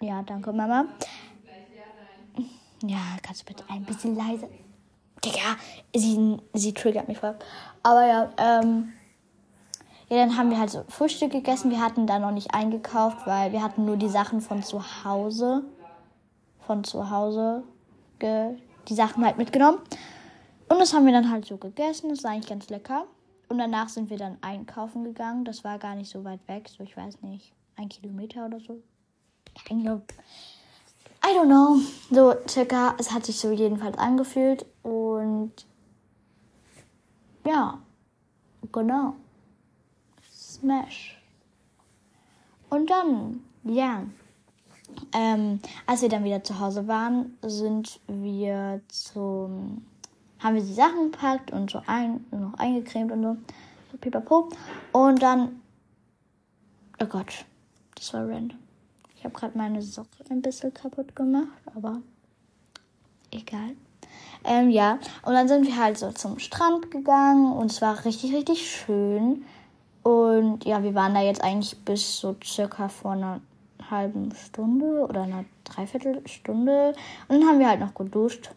Ja, 0.00 0.22
danke, 0.22 0.52
Mama. 0.52 0.86
Ja, 2.84 2.98
kannst 3.22 3.42
du 3.42 3.46
bitte 3.46 3.64
ein 3.68 3.84
bisschen 3.84 4.16
leise. 4.16 4.48
Digga, 5.24 5.56
sie, 5.94 6.38
sie 6.54 6.72
triggert 6.72 7.08
mich 7.08 7.18
voll. 7.18 7.36
Aber 7.82 8.06
ja, 8.06 8.30
ähm. 8.38 8.92
Ja, 10.08 10.16
dann 10.16 10.36
haben 10.36 10.50
wir 10.50 10.58
halt 10.58 10.70
so 10.70 10.82
Frühstück 10.88 11.30
gegessen. 11.30 11.70
Wir 11.70 11.80
hatten 11.80 12.08
da 12.08 12.18
noch 12.18 12.32
nicht 12.32 12.52
eingekauft, 12.52 13.28
weil 13.28 13.52
wir 13.52 13.62
hatten 13.62 13.84
nur 13.84 13.96
die 13.96 14.08
Sachen 14.08 14.40
von 14.40 14.60
zu 14.60 15.04
Hause. 15.04 15.62
Von 16.66 16.82
zu 16.82 17.10
Hause. 17.10 17.62
die 18.20 18.94
Sachen 18.94 19.24
halt 19.24 19.38
mitgenommen. 19.38 19.78
Und 20.68 20.80
das 20.80 20.92
haben 20.92 21.06
wir 21.06 21.12
dann 21.12 21.30
halt 21.30 21.44
so 21.46 21.56
gegessen. 21.58 22.10
Das 22.10 22.24
war 22.24 22.32
eigentlich 22.32 22.48
ganz 22.48 22.68
lecker. 22.70 23.06
Und 23.48 23.58
danach 23.58 23.88
sind 23.88 24.10
wir 24.10 24.18
dann 24.18 24.36
einkaufen 24.40 25.04
gegangen. 25.04 25.44
Das 25.44 25.62
war 25.62 25.78
gar 25.78 25.94
nicht 25.94 26.10
so 26.10 26.24
weit 26.24 26.40
weg. 26.48 26.68
So, 26.68 26.82
ich 26.82 26.96
weiß 26.96 27.22
nicht, 27.22 27.52
ein 27.76 27.88
Kilometer 27.88 28.46
oder 28.46 28.58
so. 28.58 28.82
I 31.30 31.32
don't 31.32 31.46
know. 31.46 31.80
So 32.10 32.34
circa, 32.48 32.96
es 32.98 33.12
hat 33.12 33.24
sich 33.24 33.38
so 33.38 33.52
jedenfalls 33.52 33.96
angefühlt. 33.98 34.66
Und 34.82 35.52
ja, 37.46 37.78
genau. 38.72 39.14
Smash. 40.32 41.22
Und 42.68 42.90
dann, 42.90 43.44
ja, 43.62 44.02
ähm, 45.12 45.60
als 45.86 46.02
wir 46.02 46.08
dann 46.08 46.24
wieder 46.24 46.42
zu 46.42 46.58
Hause 46.58 46.88
waren, 46.88 47.38
sind 47.42 48.00
wir 48.08 48.80
zum, 48.88 49.84
haben 50.40 50.56
wir 50.56 50.62
die 50.62 50.72
Sachen 50.72 51.12
gepackt 51.12 51.52
und 51.52 51.70
so 51.70 51.80
ein, 51.86 52.26
noch 52.32 52.54
eingecremt 52.54 53.12
und 53.12 53.22
so, 53.22 53.36
so 53.92 53.98
pipapo. 53.98 54.48
Und 54.92 55.22
dann, 55.22 55.60
oh 57.00 57.06
Gott, 57.06 57.44
das 57.94 58.12
war 58.14 58.28
random. 58.28 58.58
Ich 59.20 59.24
habe 59.26 59.34
gerade 59.34 59.58
meine 59.58 59.82
Socke 59.82 60.24
ein 60.30 60.40
bisschen 60.40 60.72
kaputt 60.72 61.14
gemacht, 61.14 61.60
aber 61.76 62.00
egal. 63.30 63.76
Ähm, 64.44 64.70
ja, 64.70 64.98
und 65.26 65.34
dann 65.34 65.46
sind 65.46 65.66
wir 65.66 65.76
halt 65.76 65.98
so 65.98 66.10
zum 66.10 66.38
Strand 66.38 66.90
gegangen 66.90 67.52
und 67.52 67.70
es 67.70 67.82
war 67.82 68.02
richtig, 68.06 68.32
richtig 68.32 68.70
schön. 68.70 69.44
Und 70.02 70.64
ja, 70.64 70.82
wir 70.82 70.94
waren 70.94 71.12
da 71.12 71.20
jetzt 71.20 71.44
eigentlich 71.44 71.76
bis 71.84 72.16
so 72.18 72.34
circa 72.42 72.88
vor 72.88 73.10
einer 73.10 73.42
halben 73.90 74.34
Stunde 74.34 75.06
oder 75.06 75.24
einer 75.24 75.44
Dreiviertelstunde. 75.64 76.94
Und 77.28 77.40
dann 77.40 77.46
haben 77.46 77.58
wir 77.58 77.68
halt 77.68 77.80
noch 77.80 77.92
geduscht. 77.92 78.52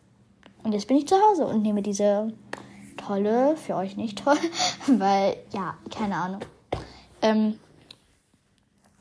Und 0.64 0.72
jetzt 0.72 0.88
bin 0.88 0.96
ich 0.96 1.10
zu 1.10 1.16
Hause 1.16 1.46
und 1.46 1.62
nehme 1.62 1.82
diese 1.82 2.32
tolle, 2.96 3.58
für 3.58 3.76
euch 3.76 3.98
nicht 3.98 4.24
toll, 4.24 4.38
weil, 4.88 5.36
ja, 5.52 5.76
keine 5.94 6.16
Ahnung, 6.16 6.40
ähm, 7.22 7.60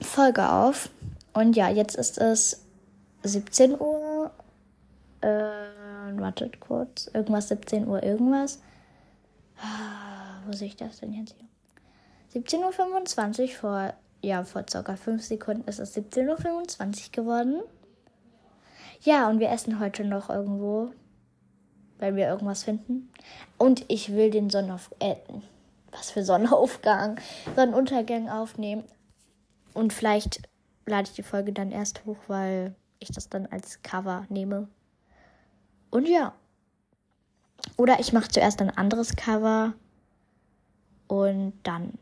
Folge 0.00 0.50
auf. 0.50 0.90
Und 1.32 1.56
ja, 1.56 1.68
jetzt 1.68 1.96
ist 1.96 2.18
es 2.18 2.64
17 3.22 3.78
Uhr. 3.80 4.30
Äh, 5.20 5.28
wartet 6.18 6.60
kurz. 6.60 7.08
Irgendwas 7.12 7.48
17 7.48 7.86
Uhr, 7.86 8.02
irgendwas. 8.02 8.60
Ah, 9.58 10.40
wo 10.46 10.52
sehe 10.52 10.68
ich 10.68 10.76
das 10.76 10.98
denn 10.98 11.12
jetzt 11.12 11.34
hier? 11.38 12.42
17.25 12.42 13.42
Uhr 13.42 13.48
vor, 13.48 13.94
ja, 14.22 14.44
vor 14.44 14.64
circa 14.68 14.96
5 14.96 15.22
Sekunden 15.22 15.68
ist 15.68 15.78
es 15.78 15.96
17.25 15.96 16.80
Uhr 16.80 17.12
geworden. 17.12 17.62
Ja, 19.02 19.28
und 19.28 19.38
wir 19.40 19.50
essen 19.50 19.80
heute 19.80 20.04
noch 20.04 20.30
irgendwo, 20.30 20.92
weil 21.98 22.16
wir 22.16 22.28
irgendwas 22.28 22.64
finden. 22.64 23.10
Und 23.58 23.84
ich 23.88 24.12
will 24.12 24.30
den 24.30 24.50
Sonnenauf... 24.50 24.90
Äh, 24.98 25.16
was 25.92 26.10
für 26.10 26.24
Sonnenaufgang, 26.24 27.20
Sonnenuntergang 27.54 28.30
aufnehmen. 28.30 28.84
Und 29.74 29.92
vielleicht 29.92 30.40
lade 30.86 31.08
ich 31.08 31.14
die 31.14 31.22
Folge 31.22 31.52
dann 31.52 31.70
erst 31.70 32.04
hoch, 32.04 32.18
weil 32.28 32.74
ich 32.98 33.10
das 33.10 33.28
dann 33.28 33.46
als 33.46 33.82
Cover 33.82 34.26
nehme. 34.28 34.68
Und 35.90 36.08
ja. 36.08 36.34
Oder 37.76 38.00
ich 38.00 38.12
mache 38.12 38.28
zuerst 38.28 38.60
ein 38.60 38.70
anderes 38.70 39.16
Cover 39.16 39.74
und 41.06 41.52
dann 41.62 41.98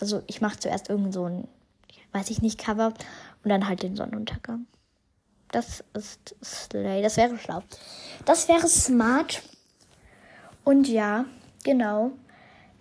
also 0.00 0.22
ich 0.26 0.40
mache 0.40 0.58
zuerst 0.58 0.88
irgend 0.88 1.14
so 1.14 1.28
ein, 1.28 1.48
weiß 2.12 2.30
ich 2.30 2.42
nicht, 2.42 2.58
Cover 2.58 2.92
und 3.42 3.50
dann 3.50 3.68
halt 3.68 3.82
den 3.82 3.96
Sonnenuntergang. 3.96 4.66
Das 5.50 5.84
ist 5.94 6.34
Slay. 6.42 7.02
Das 7.02 7.16
wäre 7.16 7.38
schlau. 7.38 7.62
Das 8.24 8.48
wäre 8.48 8.66
smart. 8.66 9.42
Und 10.64 10.88
ja, 10.88 11.26
genau. 11.62 12.12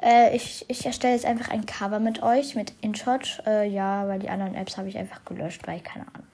Äh, 0.02 0.36
ich, 0.36 0.66
ich 0.68 0.86
erstelle 0.86 1.14
jetzt 1.14 1.26
einfach 1.26 1.50
ein 1.50 1.66
Cover 1.66 2.00
mit 2.00 2.22
euch, 2.24 2.56
mit 2.56 2.74
InShot. 2.82 3.42
Äh, 3.46 3.68
ja, 3.70 4.08
weil 4.08 4.20
die 4.20 4.30
anderen 4.30 4.56
Apps 4.56 4.78
habe 4.78 4.90
ich 4.90 4.98
einfach 4.98 5.24
gelöscht, 5.26 5.66
weil 5.68 5.78
ich 5.78 5.84
keine 5.84 6.08
Ahnung. 6.08 6.28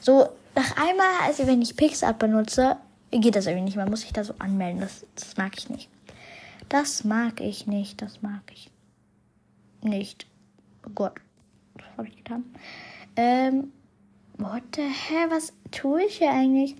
So, 0.00 0.28
nach 0.54 0.76
einmal, 0.76 1.06
also 1.22 1.46
wenn 1.46 1.62
ich 1.62 1.76
PixArt 1.76 2.18
benutze, 2.18 2.76
geht 3.10 3.36
das 3.36 3.46
irgendwie 3.46 3.64
nicht. 3.64 3.76
Man 3.76 3.90
muss 3.90 4.02
sich 4.02 4.12
da 4.12 4.24
so 4.24 4.34
anmelden. 4.38 4.80
Das, 4.80 5.04
das 5.14 5.36
mag 5.36 5.56
ich 5.56 5.68
nicht. 5.68 5.88
Das 6.68 7.04
mag 7.04 7.40
ich 7.40 7.66
nicht. 7.66 8.00
Das 8.00 8.22
mag 8.22 8.42
ich 8.52 8.70
nicht. 9.82 10.26
Oh 10.86 10.90
Gott. 10.94 11.14
Was 11.74 11.84
habe 11.96 12.08
ich 12.08 12.16
getan? 12.16 12.44
Ähm, 13.16 13.72
what 14.38 14.62
the 14.76 14.82
hell? 14.82 15.30
Was 15.30 15.52
tue 15.70 16.04
ich 16.04 16.18
hier 16.18 16.32
eigentlich? 16.32 16.76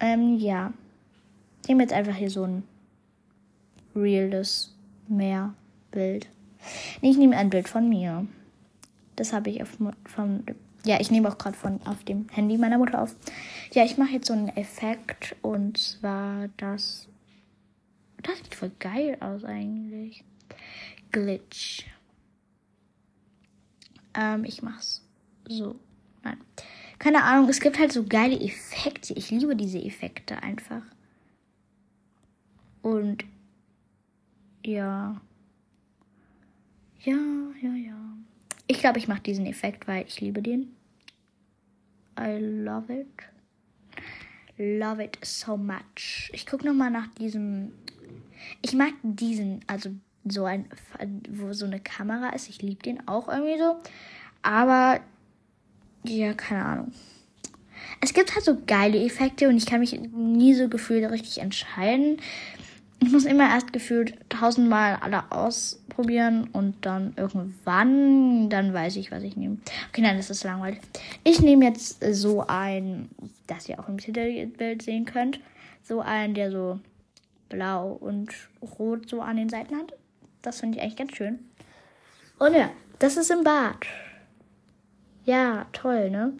Ähm, 0.00 0.38
ja. 0.38 0.72
Ich 1.62 1.68
nehme 1.68 1.82
jetzt 1.82 1.92
einfach 1.92 2.14
hier 2.14 2.30
so 2.30 2.44
ein 2.44 2.64
reales 3.94 4.74
Meerbild. 5.08 6.28
Nee, 7.00 7.10
ich 7.10 7.18
nehme 7.18 7.36
ein 7.36 7.50
Bild 7.50 7.68
von 7.68 7.88
mir. 7.88 8.26
Das 9.16 9.32
habe 9.32 9.50
ich 9.50 9.62
auf, 9.62 9.76
von, 10.06 10.44
ja, 10.84 11.00
ich 11.00 11.10
nehme 11.10 11.28
auch 11.28 11.38
gerade 11.38 11.56
von 11.56 11.80
auf 11.84 12.04
dem 12.04 12.28
Handy 12.30 12.56
meiner 12.58 12.78
Mutter 12.78 13.02
auf. 13.02 13.14
Ja, 13.72 13.84
ich 13.84 13.98
mache 13.98 14.12
jetzt 14.12 14.26
so 14.26 14.32
einen 14.32 14.48
Effekt 14.48 15.36
und 15.42 15.78
zwar 15.78 16.48
das. 16.56 17.08
Das 18.22 18.38
sieht 18.38 18.54
voll 18.54 18.70
geil 18.78 19.16
aus 19.20 19.44
eigentlich. 19.44 20.24
Glitch. 21.10 21.86
Ähm, 24.14 24.44
ich 24.44 24.62
mach's 24.62 25.02
so. 25.48 25.76
Nein. 26.22 26.38
Keine 26.98 27.24
Ahnung, 27.24 27.48
es 27.48 27.60
gibt 27.60 27.78
halt 27.78 27.92
so 27.92 28.04
geile 28.04 28.38
Effekte. 28.40 29.12
Ich 29.14 29.30
liebe 29.30 29.56
diese 29.56 29.78
Effekte 29.78 30.42
einfach. 30.42 30.82
Und 32.80 33.24
ja. 34.64 35.20
Ja, 37.04 37.16
ja, 37.60 37.74
ja. 37.74 37.96
Ich 38.66 38.78
glaube, 38.78 38.98
ich 38.98 39.08
mache 39.08 39.22
diesen 39.22 39.46
Effekt, 39.46 39.88
weil 39.88 40.06
ich 40.06 40.20
liebe 40.20 40.40
den. 40.40 40.74
I 42.18 42.38
love 42.38 42.92
it. 42.92 43.06
Love 44.58 45.02
it 45.02 45.18
so 45.22 45.56
much. 45.56 46.30
Ich 46.32 46.46
gucke 46.46 46.66
nochmal 46.66 46.90
nach 46.90 47.08
diesem. 47.14 47.72
Ich 48.60 48.74
mag 48.74 48.92
diesen, 49.02 49.60
also 49.66 49.90
so 50.24 50.44
ein, 50.44 50.66
wo 51.28 51.52
so 51.52 51.66
eine 51.66 51.80
Kamera 51.80 52.30
ist. 52.30 52.48
Ich 52.48 52.62
liebe 52.62 52.82
den 52.82 53.06
auch 53.08 53.28
irgendwie 53.28 53.58
so. 53.58 53.76
Aber, 54.42 55.00
ja, 56.04 56.34
keine 56.34 56.64
Ahnung. 56.64 56.92
Es 58.00 58.12
gibt 58.12 58.34
halt 58.34 58.44
so 58.44 58.60
geile 58.66 59.04
Effekte 59.04 59.48
und 59.48 59.56
ich 59.56 59.66
kann 59.66 59.80
mich 59.80 59.98
nie 60.00 60.54
so 60.54 60.68
gefühlt 60.68 61.08
richtig 61.10 61.38
entscheiden. 61.38 62.18
Ich 63.02 63.10
muss 63.10 63.24
immer 63.24 63.50
erst 63.50 63.72
gefühlt 63.72 64.14
tausendmal 64.28 64.96
alle 65.00 65.32
ausprobieren 65.32 66.48
und 66.52 66.86
dann 66.86 67.14
irgendwann, 67.16 68.48
dann 68.48 68.72
weiß 68.72 68.94
ich, 68.94 69.10
was 69.10 69.24
ich 69.24 69.36
nehme. 69.36 69.58
Okay, 69.88 70.02
nein, 70.02 70.16
das 70.16 70.30
ist 70.30 70.44
langweilig. 70.44 70.80
Ich 71.24 71.40
nehme 71.40 71.64
jetzt 71.64 71.98
so 72.14 72.44
ein, 72.46 73.08
das 73.48 73.68
ihr 73.68 73.80
auch 73.80 73.88
im 73.88 73.98
Titelbild 73.98 74.82
sehen 74.82 75.04
könnt, 75.04 75.40
so 75.82 76.00
einen, 76.00 76.34
der 76.34 76.52
so 76.52 76.78
blau 77.48 77.88
und 77.88 78.30
rot 78.78 79.08
so 79.08 79.20
an 79.20 79.36
den 79.36 79.48
Seiten 79.48 79.76
hat. 79.76 79.94
Das 80.40 80.60
finde 80.60 80.78
ich 80.78 80.84
eigentlich 80.84 80.96
ganz 80.96 81.16
schön. 81.16 81.40
Und 82.38 82.54
ja, 82.54 82.70
das 83.00 83.16
ist 83.16 83.32
im 83.32 83.42
Bad. 83.42 83.84
Ja, 85.24 85.66
toll, 85.72 86.08
ne? 86.08 86.34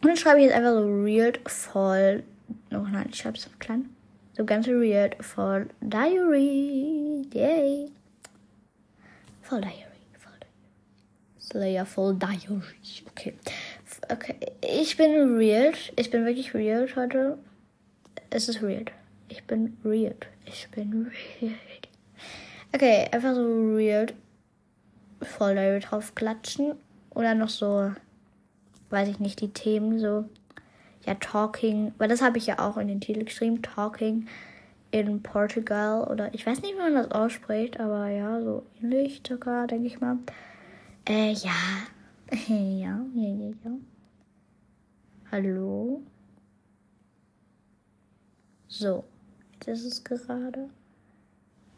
Und 0.00 0.08
dann 0.08 0.16
schreibe 0.16 0.38
ich 0.38 0.46
jetzt 0.46 0.56
einfach 0.56 0.72
so 0.72 1.02
real 1.02 1.34
voll. 1.44 2.22
Oh 2.70 2.86
nein, 2.90 3.08
ich 3.10 3.18
schreibe 3.18 3.36
es 3.36 3.50
klein. 3.58 3.90
So 4.36 4.44
ganz 4.44 4.66
weird 4.66 5.16
for 5.24 5.66
Diary. 5.80 7.24
Yay. 7.32 7.88
Voll 9.40 9.62
Diary. 9.62 10.02
Voll 10.18 10.34
Diary. 10.38 10.52
Slayer 11.38 11.86
Full 11.86 12.18
Diary. 12.18 12.60
Okay. 13.08 13.34
Okay. 14.10 14.36
Ich 14.60 14.98
bin 14.98 15.38
real. 15.38 15.72
Ich 15.96 16.10
bin 16.10 16.26
wirklich 16.26 16.52
real 16.52 16.86
heute. 16.96 17.38
Es 18.28 18.50
ist 18.50 18.60
real. 18.62 18.84
Ich 19.30 19.42
bin 19.44 19.78
real. 19.82 20.16
Ich 20.44 20.68
bin 20.70 21.10
real. 21.40 21.54
Okay, 22.74 23.08
einfach 23.10 23.34
so 23.34 23.74
real. 23.74 24.08
Voll 25.22 25.54
Diary 25.54 25.80
drauf 25.80 26.14
klatschen. 26.14 26.74
Oder 27.14 27.34
noch 27.34 27.48
so, 27.48 27.90
weiß 28.90 29.08
ich 29.08 29.18
nicht, 29.18 29.40
die 29.40 29.48
Themen 29.48 29.98
so 29.98 30.28
ja, 31.06 31.14
Talking, 31.14 31.94
weil 31.98 32.08
das 32.08 32.20
habe 32.20 32.38
ich 32.38 32.46
ja 32.46 32.58
auch 32.58 32.76
in 32.76 32.88
den 32.88 33.00
Titel 33.00 33.24
geschrieben, 33.24 33.62
Talking 33.62 34.26
in 34.90 35.22
Portugal 35.22 36.04
oder 36.04 36.34
ich 36.34 36.46
weiß 36.46 36.62
nicht, 36.62 36.74
wie 36.74 36.78
man 36.78 36.94
das 36.94 37.10
ausspricht, 37.12 37.78
aber 37.78 38.08
ja, 38.08 38.42
so 38.42 38.64
ähnlich 38.82 39.22
sogar, 39.26 39.66
denke 39.66 39.86
ich 39.86 40.00
mal. 40.00 40.18
Äh, 41.08 41.32
ja. 41.32 41.52
ja, 42.48 42.56
ja, 42.56 43.00
ja, 43.14 43.48
ja. 43.64 43.70
Hallo? 45.30 46.02
So, 48.68 49.04
jetzt 49.54 49.68
ist 49.68 49.84
es 49.84 50.04
gerade. 50.04 50.68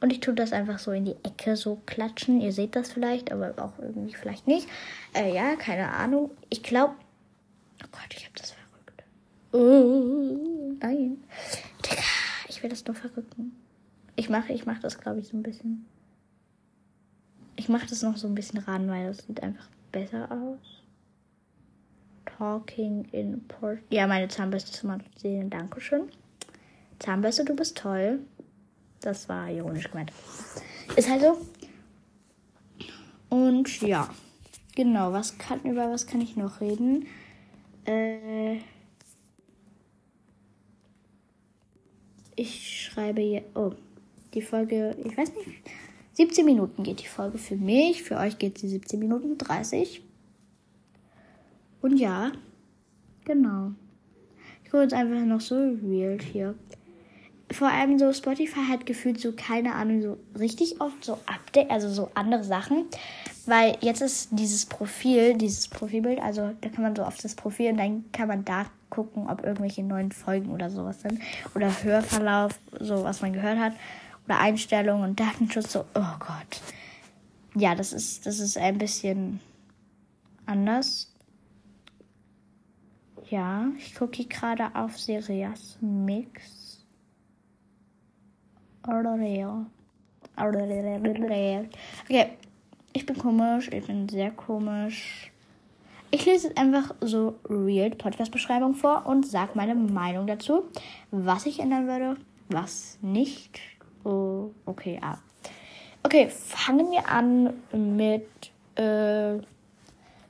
Und 0.01 0.13
ich 0.13 0.21
tue 0.21 0.35
das 0.35 0.53
einfach 0.53 0.79
so 0.79 0.93
in 0.93 1.05
die 1.05 1.17
Ecke 1.25 1.57
so 1.57 1.81
klatschen. 1.85 2.41
Ihr 2.41 2.53
seht 2.53 2.77
das 2.77 2.93
vielleicht, 2.93 3.33
aber 3.33 3.53
auch 3.59 3.79
irgendwie 3.79 4.15
vielleicht 4.15 4.47
nicht. 4.47 4.69
Äh, 5.13 5.35
ja, 5.35 5.57
keine 5.57 5.91
Ahnung. 5.91 6.31
Ich 6.51 6.63
glaube. 6.63 6.95
Oh 7.83 7.89
Gott, 7.91 8.15
ich 8.15 8.25
habe 8.25 8.35
das 8.39 8.55
Oh, 9.51 10.77
nein. 10.81 11.25
Digga, 11.83 12.03
ich 12.49 12.58
will 12.69 12.77
das 12.77 12.85
nur 12.85 12.95
verrücken. 12.95 13.53
Ich 14.17 14.29
mache 14.29 14.53
ich 14.53 14.67
mach 14.67 14.79
das, 14.81 14.99
glaube 14.99 15.21
ich, 15.21 15.29
so 15.29 15.37
ein 15.37 15.43
bisschen. 15.43 15.87
Ich 17.57 17.69
mache 17.69 17.87
das 17.87 18.03
noch 18.03 18.17
so 18.17 18.29
ein 18.29 18.35
bisschen 18.35 18.59
ran, 18.61 18.89
weil 18.89 19.07
das 19.07 19.27
sieht 19.27 19.43
einfach 19.43 19.69
besser 19.91 20.31
aus. 20.31 20.59
Talking 22.27 23.07
in 23.13 23.47
Port. 23.49 23.79
Ja, 23.91 24.07
meine 24.07 24.29
Zahnbürste 24.29 24.71
zum 24.71 24.99
Sehen. 25.17 25.51
Dankeschön. 25.51 26.09
Zahnbürste, 26.99 27.45
du 27.45 27.57
bist 27.57 27.79
toll. 27.79 28.21
Das 29.01 29.29
war 29.29 29.51
ironisch 29.51 29.91
gemeint. 29.91 30.13
Ist 30.95 31.09
halt 31.09 31.23
so. 31.23 31.39
Und 33.31 33.81
ja. 33.81 34.11
Genau, 34.77 35.13
was 35.13 35.39
kann, 35.39 35.61
über 35.63 35.91
was 35.91 36.07
kann 36.07 36.21
ich 36.21 36.37
noch 36.37 36.61
reden? 36.61 37.07
Äh. 37.85 38.59
Ich 42.39 42.85
schreibe 42.85 43.21
hier. 43.21 43.43
Oh, 43.55 43.73
die 44.35 44.43
Folge, 44.43 44.97
ich 45.05 45.17
weiß 45.17 45.33
nicht. 45.35 45.49
17 46.13 46.45
Minuten 46.45 46.83
geht 46.83 47.03
die 47.03 47.07
Folge 47.07 47.39
für 47.39 47.57
mich. 47.57 48.03
Für 48.03 48.19
euch 48.19 48.39
geht 48.39 48.59
sie 48.59 48.69
17 48.69 48.99
Minuten 48.99 49.39
30. 49.39 50.03
Und 51.81 51.97
ja, 51.97 52.33
genau. 53.25 53.73
Ich 54.65 54.71
gucke 54.71 54.83
jetzt 54.83 54.95
einfach 54.95 55.25
noch 55.25 55.41
so 55.41 55.55
real 55.55 56.19
hier. 56.21 56.55
Vor 57.51 57.69
allem 57.69 57.99
so 57.99 58.13
Spotify 58.13 58.61
hat 58.69 58.85
gefühlt 58.85 59.21
so, 59.21 59.33
keine 59.33 59.75
Ahnung, 59.75 60.03
so 60.03 60.19
richtig 60.39 60.81
oft 60.81 61.03
so 61.03 61.15
Update, 61.25 61.71
also 61.71 61.89
so 61.89 62.11
andere 62.15 62.45
Sachen. 62.45 62.85
Weil 63.47 63.79
jetzt 63.81 64.03
ist 64.03 64.29
dieses 64.33 64.67
Profil, 64.67 65.35
dieses 65.35 65.69
Profilbild, 65.69 66.21
also 66.21 66.51
da 66.61 66.69
kann 66.69 66.83
man 66.83 66.95
so 66.95 67.03
auf 67.03 67.17
das 67.17 67.35
Profil 67.35 67.71
und 67.71 67.79
dann 67.79 68.05
kann 68.13 68.29
man 68.29 68.45
da 68.45 68.67
gucken, 68.91 69.29
ob 69.29 69.45
irgendwelche 69.45 69.83
neuen 69.83 70.13
Folgen 70.13 70.51
oder 70.51 70.71
sowas 70.71 71.03
sind. 71.03 71.21
Oder 71.55 71.71
Hörverlauf, 71.83 72.59
so 72.79 73.05
was 73.05 73.23
man 73.23 73.33
gehört 73.33 73.59
hat. 73.59 73.73
Oder 74.27 74.39
Einstellungen 74.39 75.11
und 75.11 75.21
Datenschutz, 75.21 75.73
so, 75.73 75.81
oh 75.95 76.19
Gott. 76.19 76.61
Ja, 77.55 77.75
das 77.75 77.93
ist, 77.93 78.27
das 78.27 78.39
ist 78.41 78.57
ein 78.59 78.79
bisschen 78.79 79.41
anders. 80.47 81.13
Ja, 83.31 83.67
ich 83.77 83.95
gucke 83.95 84.17
hier 84.17 84.29
gerade 84.29 84.75
auf 84.75 84.99
Serias 84.99 85.77
Mix. 85.81 86.87
Okay, 92.05 92.31
ich 92.93 93.05
bin 93.05 93.19
komisch, 93.19 93.69
ich 93.71 93.87
bin 93.87 94.09
sehr 94.09 94.31
komisch. 94.31 95.31
Ich 96.11 96.25
lese 96.25 96.49
jetzt 96.49 96.59
einfach 96.59 96.95
so 97.03 97.35
real 97.51 97.91
Podcast-Beschreibung 97.91 98.75
vor 98.75 99.05
und 99.05 99.27
sage 99.27 99.51
meine 99.55 99.75
Meinung 99.75 100.27
dazu, 100.27 100.65
was 101.11 101.45
ich 101.45 101.61
ändern 101.61 101.87
würde, 101.87 102.17
was 102.49 102.99
nicht. 103.03 103.61
Oh, 104.05 104.51
okay, 104.65 104.99
ah. 105.03 105.19
Okay, 106.03 106.31
fangen 106.31 106.91
wir 106.91 107.07
an 107.11 107.53
mit 107.73 108.27
äh, 108.77 109.37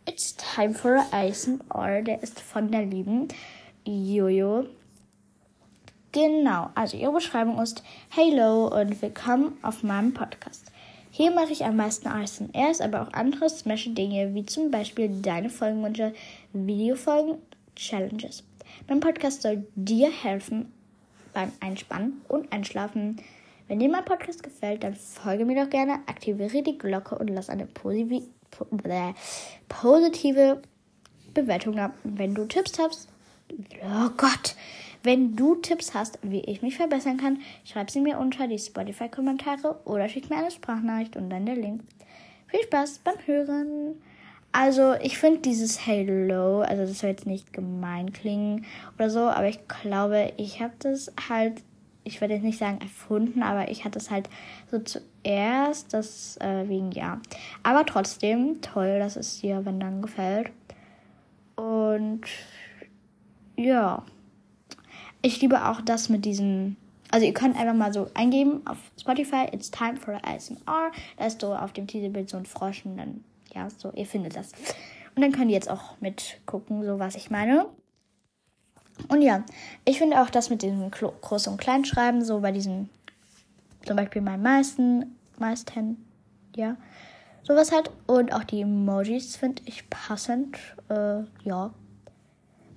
It's 0.08 0.34
Time 0.36 0.74
for 0.74 0.96
a 0.96 1.06
ASMR. 1.12 2.02
Der 2.02 2.24
ist 2.24 2.40
von 2.40 2.72
der 2.72 2.84
lieben 2.84 3.28
Jojo. 3.86 4.64
Genau, 6.10 6.70
also 6.74 6.96
ihre 6.96 7.12
Beschreibung 7.12 7.60
ist 7.60 7.84
Hello 8.08 8.66
und 8.66 9.00
willkommen 9.00 9.56
auf 9.62 9.84
meinem 9.84 10.12
Podcast. 10.12 10.72
Hier 11.18 11.32
mache 11.32 11.50
ich 11.50 11.64
am 11.64 11.74
meisten 11.74 12.06
ASMRs, 12.06 12.80
aber 12.80 13.02
auch 13.02 13.12
andere 13.12 13.50
smashy 13.50 13.92
Dinge, 13.92 14.36
wie 14.36 14.46
zum 14.46 14.70
Beispiel 14.70 15.10
deine 15.20 15.50
Folgenwünsche, 15.50 16.14
Videofolgen, 16.52 17.38
Challenges. 17.74 18.44
Mein 18.88 19.00
Podcast 19.00 19.42
soll 19.42 19.66
dir 19.74 20.12
helfen 20.12 20.72
beim 21.34 21.50
Einspannen 21.58 22.20
und 22.28 22.52
Einschlafen. 22.52 23.20
Wenn 23.66 23.80
dir 23.80 23.88
mein 23.88 24.04
Podcast 24.04 24.44
gefällt, 24.44 24.84
dann 24.84 24.94
folge 24.94 25.44
mir 25.44 25.60
doch 25.60 25.68
gerne, 25.68 25.94
aktiviere 26.06 26.62
die 26.62 26.78
Glocke 26.78 27.18
und 27.18 27.26
lass 27.26 27.50
eine 27.50 27.66
positive, 27.66 28.22
positive 29.68 30.62
Bewertung 31.34 31.74
da. 31.74 31.92
Wenn 32.04 32.36
du 32.36 32.44
Tipps 32.44 32.78
hast, 32.78 33.08
oh 33.82 34.10
Gott, 34.16 34.54
wenn 35.02 35.36
du 35.36 35.54
Tipps 35.56 35.94
hast, 35.94 36.18
wie 36.22 36.40
ich 36.40 36.62
mich 36.62 36.76
verbessern 36.76 37.16
kann, 37.16 37.38
schreib 37.64 37.90
sie 37.90 38.00
mir 38.00 38.18
unter 38.18 38.48
die 38.48 38.58
Spotify-Kommentare 38.58 39.80
oder 39.84 40.08
schick 40.08 40.30
mir 40.30 40.38
eine 40.38 40.50
Sprachnachricht 40.50 41.16
und 41.16 41.30
dann 41.30 41.46
der 41.46 41.56
Link. 41.56 41.82
Viel 42.48 42.62
Spaß 42.62 43.00
beim 43.04 43.16
Hören. 43.26 43.94
Also, 44.52 44.94
ich 44.94 45.18
finde 45.18 45.40
dieses 45.40 45.86
Hello, 45.86 46.60
also 46.60 46.82
das 46.82 47.00
soll 47.00 47.10
jetzt 47.10 47.26
nicht 47.26 47.52
gemein 47.52 48.12
klingen 48.12 48.64
oder 48.96 49.10
so, 49.10 49.20
aber 49.20 49.46
ich 49.48 49.60
glaube, 49.68 50.32
ich 50.38 50.62
habe 50.62 50.72
das 50.78 51.12
halt, 51.28 51.62
ich 52.02 52.20
werde 52.20 52.34
jetzt 52.34 52.44
nicht 52.44 52.58
sagen 52.58 52.80
erfunden, 52.80 53.42
aber 53.42 53.70
ich 53.70 53.84
hatte 53.84 53.98
es 53.98 54.10
halt 54.10 54.30
so 54.70 54.78
zuerst, 54.78 55.92
das 55.92 56.38
äh, 56.38 56.66
wegen 56.66 56.92
ja. 56.92 57.20
Aber 57.62 57.84
trotzdem 57.84 58.62
toll, 58.62 58.98
dass 58.98 59.16
es 59.16 59.40
dir, 59.40 59.66
wenn 59.66 59.80
dann 59.80 60.00
gefällt. 60.00 60.50
Und 61.56 62.22
ja, 63.56 64.02
ich 65.22 65.40
liebe 65.40 65.66
auch 65.68 65.80
das 65.80 66.08
mit 66.08 66.24
diesen. 66.24 66.76
Also 67.10 67.24
ihr 67.26 67.32
könnt 67.32 67.56
einfach 67.56 67.74
mal 67.74 67.92
so 67.92 68.10
eingeben 68.14 68.60
auf 68.66 68.76
Spotify, 69.00 69.46
it's 69.52 69.70
time 69.70 69.96
for 69.96 70.20
ASMR. 70.22 70.92
Da 71.16 71.26
ist 71.26 71.40
so 71.40 71.54
auf 71.54 71.72
dem 71.72 71.86
Titelbild 71.86 72.28
so 72.28 72.36
ein 72.36 72.44
Frosch 72.44 72.84
und 72.84 72.98
dann, 72.98 73.24
ja, 73.54 73.68
so, 73.70 73.90
ihr 73.92 74.04
findet 74.04 74.36
das. 74.36 74.52
Und 75.16 75.22
dann 75.22 75.32
könnt 75.32 75.50
ihr 75.50 75.54
jetzt 75.54 75.70
auch 75.70 75.98
mitgucken, 76.00 76.84
so 76.84 76.98
was 76.98 77.14
ich 77.14 77.30
meine. 77.30 77.66
Und 79.08 79.22
ja, 79.22 79.44
ich 79.84 79.98
finde 79.98 80.20
auch 80.20 80.28
das 80.28 80.50
mit 80.50 80.62
diesem 80.62 80.90
Groß- 80.90 81.48
und 81.48 81.56
Kleinschreiben, 81.56 82.22
so 82.24 82.40
bei 82.40 82.52
diesen, 82.52 82.90
zum 83.86 83.96
Beispiel 83.96 84.20
meinen 84.20 84.42
meisten, 84.42 85.16
meisten, 85.38 86.04
ja, 86.56 86.76
sowas 87.42 87.72
halt. 87.72 87.90
Und 88.06 88.34
auch 88.34 88.44
die 88.44 88.60
Emojis 88.60 89.36
finde 89.36 89.62
ich 89.64 89.88
passend, 89.88 90.58
äh, 90.90 91.22
ja. 91.44 91.72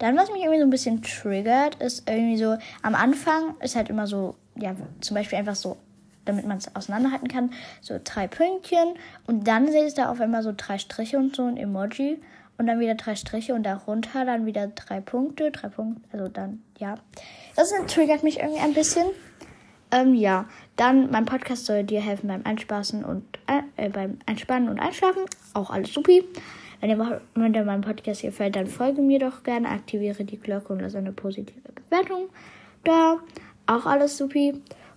Dann, 0.01 0.17
was 0.17 0.31
mich 0.31 0.41
irgendwie 0.41 0.57
so 0.57 0.65
ein 0.65 0.71
bisschen 0.71 1.03
triggert, 1.03 1.75
ist 1.75 2.09
irgendwie 2.09 2.35
so, 2.35 2.57
am 2.81 2.95
Anfang 2.95 3.53
ist 3.59 3.75
halt 3.75 3.87
immer 3.87 4.07
so, 4.07 4.33
ja, 4.55 4.75
zum 4.99 5.13
Beispiel 5.13 5.37
einfach 5.37 5.53
so, 5.55 5.77
damit 6.25 6.47
man 6.47 6.57
es 6.57 6.75
auseinanderhalten 6.75 7.27
kann, 7.27 7.51
so 7.81 7.99
drei 8.03 8.27
Pünktchen 8.27 8.95
und 9.27 9.47
dann 9.47 9.71
sehe 9.71 9.85
ich 9.85 9.93
da 9.93 10.09
auf 10.09 10.19
einmal 10.19 10.41
so 10.41 10.53
drei 10.57 10.79
Striche 10.79 11.19
und 11.19 11.35
so 11.35 11.45
ein 11.45 11.55
Emoji 11.55 12.19
und 12.57 12.65
dann 12.65 12.79
wieder 12.79 12.95
drei 12.95 13.15
Striche 13.15 13.53
und 13.53 13.61
darunter 13.61 14.25
dann 14.25 14.47
wieder 14.47 14.65
drei 14.69 15.01
Punkte, 15.01 15.51
drei 15.51 15.67
Punkte, 15.67 16.01
also 16.13 16.27
dann, 16.29 16.63
ja. 16.79 16.95
Das 17.55 17.71
triggert 17.85 18.23
mich 18.23 18.39
irgendwie 18.39 18.61
ein 18.61 18.73
bisschen. 18.73 19.05
Ähm, 19.91 20.15
ja, 20.15 20.45
dann 20.77 21.11
mein 21.11 21.25
Podcast 21.25 21.67
soll 21.67 21.83
dir 21.83 22.01
helfen 22.01 22.27
beim 22.27 22.41
Einspaßen 22.43 23.05
und 23.05 23.23
äh, 23.77 23.89
beim 23.89 24.17
Einspannen 24.25 24.67
und 24.67 24.79
Einschlafen. 24.79 25.25
Auch 25.53 25.69
alles 25.69 25.93
supi. 25.93 26.23
Wenn 26.81 27.53
dir, 27.53 27.63
mein 27.63 27.81
Podcast 27.81 28.23
gefällt, 28.23 28.55
dann 28.55 28.67
folge 28.67 29.01
mir 29.01 29.19
doch 29.19 29.43
gerne, 29.43 29.69
aktiviere 29.69 30.23
die 30.23 30.37
Glocke 30.37 30.73
und 30.73 30.79
lass 30.79 30.95
eine 30.95 31.11
positive 31.11 31.59
Bewertung 31.75 32.29
da. 32.83 33.19
Auch 33.67 33.85
alles 33.85 34.17
supi. 34.17 34.53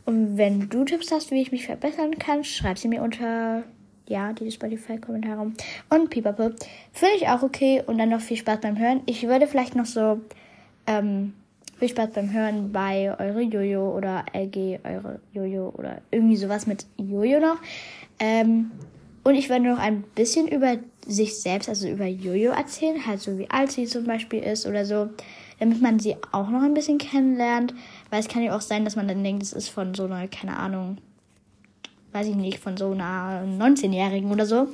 Und 0.06 0.36
wenn 0.36 0.68
du 0.68 0.84
Tipps 0.84 1.12
hast, 1.12 1.30
wie 1.30 1.42
ich 1.42 1.52
mich 1.52 1.66
verbessern 1.66 2.18
kann, 2.18 2.42
schreib 2.44 2.78
sie 2.78 2.88
mir 2.88 3.02
unter 3.02 3.62
ja, 4.06 4.32
die 4.32 4.50
Spotify-Kommentare. 4.50 5.52
Und 5.90 6.10
Pipapo. 6.10 6.50
Finde 6.92 7.16
ich 7.16 7.28
auch 7.28 7.42
okay. 7.42 7.82
Und 7.86 7.98
dann 7.98 8.10
noch 8.10 8.20
viel 8.20 8.36
Spaß 8.36 8.60
beim 8.60 8.78
Hören. 8.78 9.02
Ich 9.06 9.26
würde 9.26 9.46
vielleicht 9.46 9.76
noch 9.76 9.86
so 9.86 10.20
ähm, 10.86 11.34
viel 11.78 11.88
Spaß 11.88 12.10
beim 12.10 12.32
Hören 12.32 12.72
bei 12.72 13.14
Eure 13.18 13.40
Jojo 13.40 13.96
oder 13.96 14.24
LG 14.32 14.80
Eure 14.84 15.20
Jojo 15.32 15.72
oder 15.76 16.02
irgendwie 16.10 16.36
sowas 16.36 16.66
mit 16.66 16.86
Jojo 16.96 17.40
noch. 17.40 17.56
Ähm, 18.18 18.70
und 19.22 19.36
ich 19.36 19.48
werde 19.48 19.64
noch 19.64 19.78
ein 19.78 20.02
bisschen 20.14 20.48
über 20.48 20.76
sich 21.06 21.40
selbst, 21.40 21.68
also 21.68 21.88
über 21.88 22.06
Jojo 22.06 22.52
erzählen, 22.52 23.06
halt 23.06 23.20
so 23.20 23.38
wie 23.38 23.50
alt 23.50 23.72
sie 23.72 23.86
zum 23.86 24.04
Beispiel 24.04 24.42
ist 24.42 24.66
oder 24.66 24.84
so, 24.84 25.10
damit 25.58 25.80
man 25.80 25.98
sie 25.98 26.16
auch 26.32 26.48
noch 26.48 26.62
ein 26.62 26.74
bisschen 26.74 26.98
kennenlernt. 26.98 27.74
Weil 28.10 28.20
es 28.20 28.28
kann 28.28 28.42
ja 28.42 28.56
auch 28.56 28.60
sein, 28.60 28.84
dass 28.84 28.96
man 28.96 29.08
dann 29.08 29.22
denkt, 29.22 29.42
es 29.42 29.52
ist 29.52 29.68
von 29.68 29.94
so 29.94 30.04
einer, 30.04 30.26
keine 30.28 30.56
Ahnung, 30.56 30.98
weiß 32.12 32.28
ich 32.28 32.36
nicht, 32.36 32.58
von 32.58 32.76
so 32.76 32.92
einer 32.92 33.44
19-Jährigen 33.44 34.30
oder 34.30 34.46
so, 34.46 34.68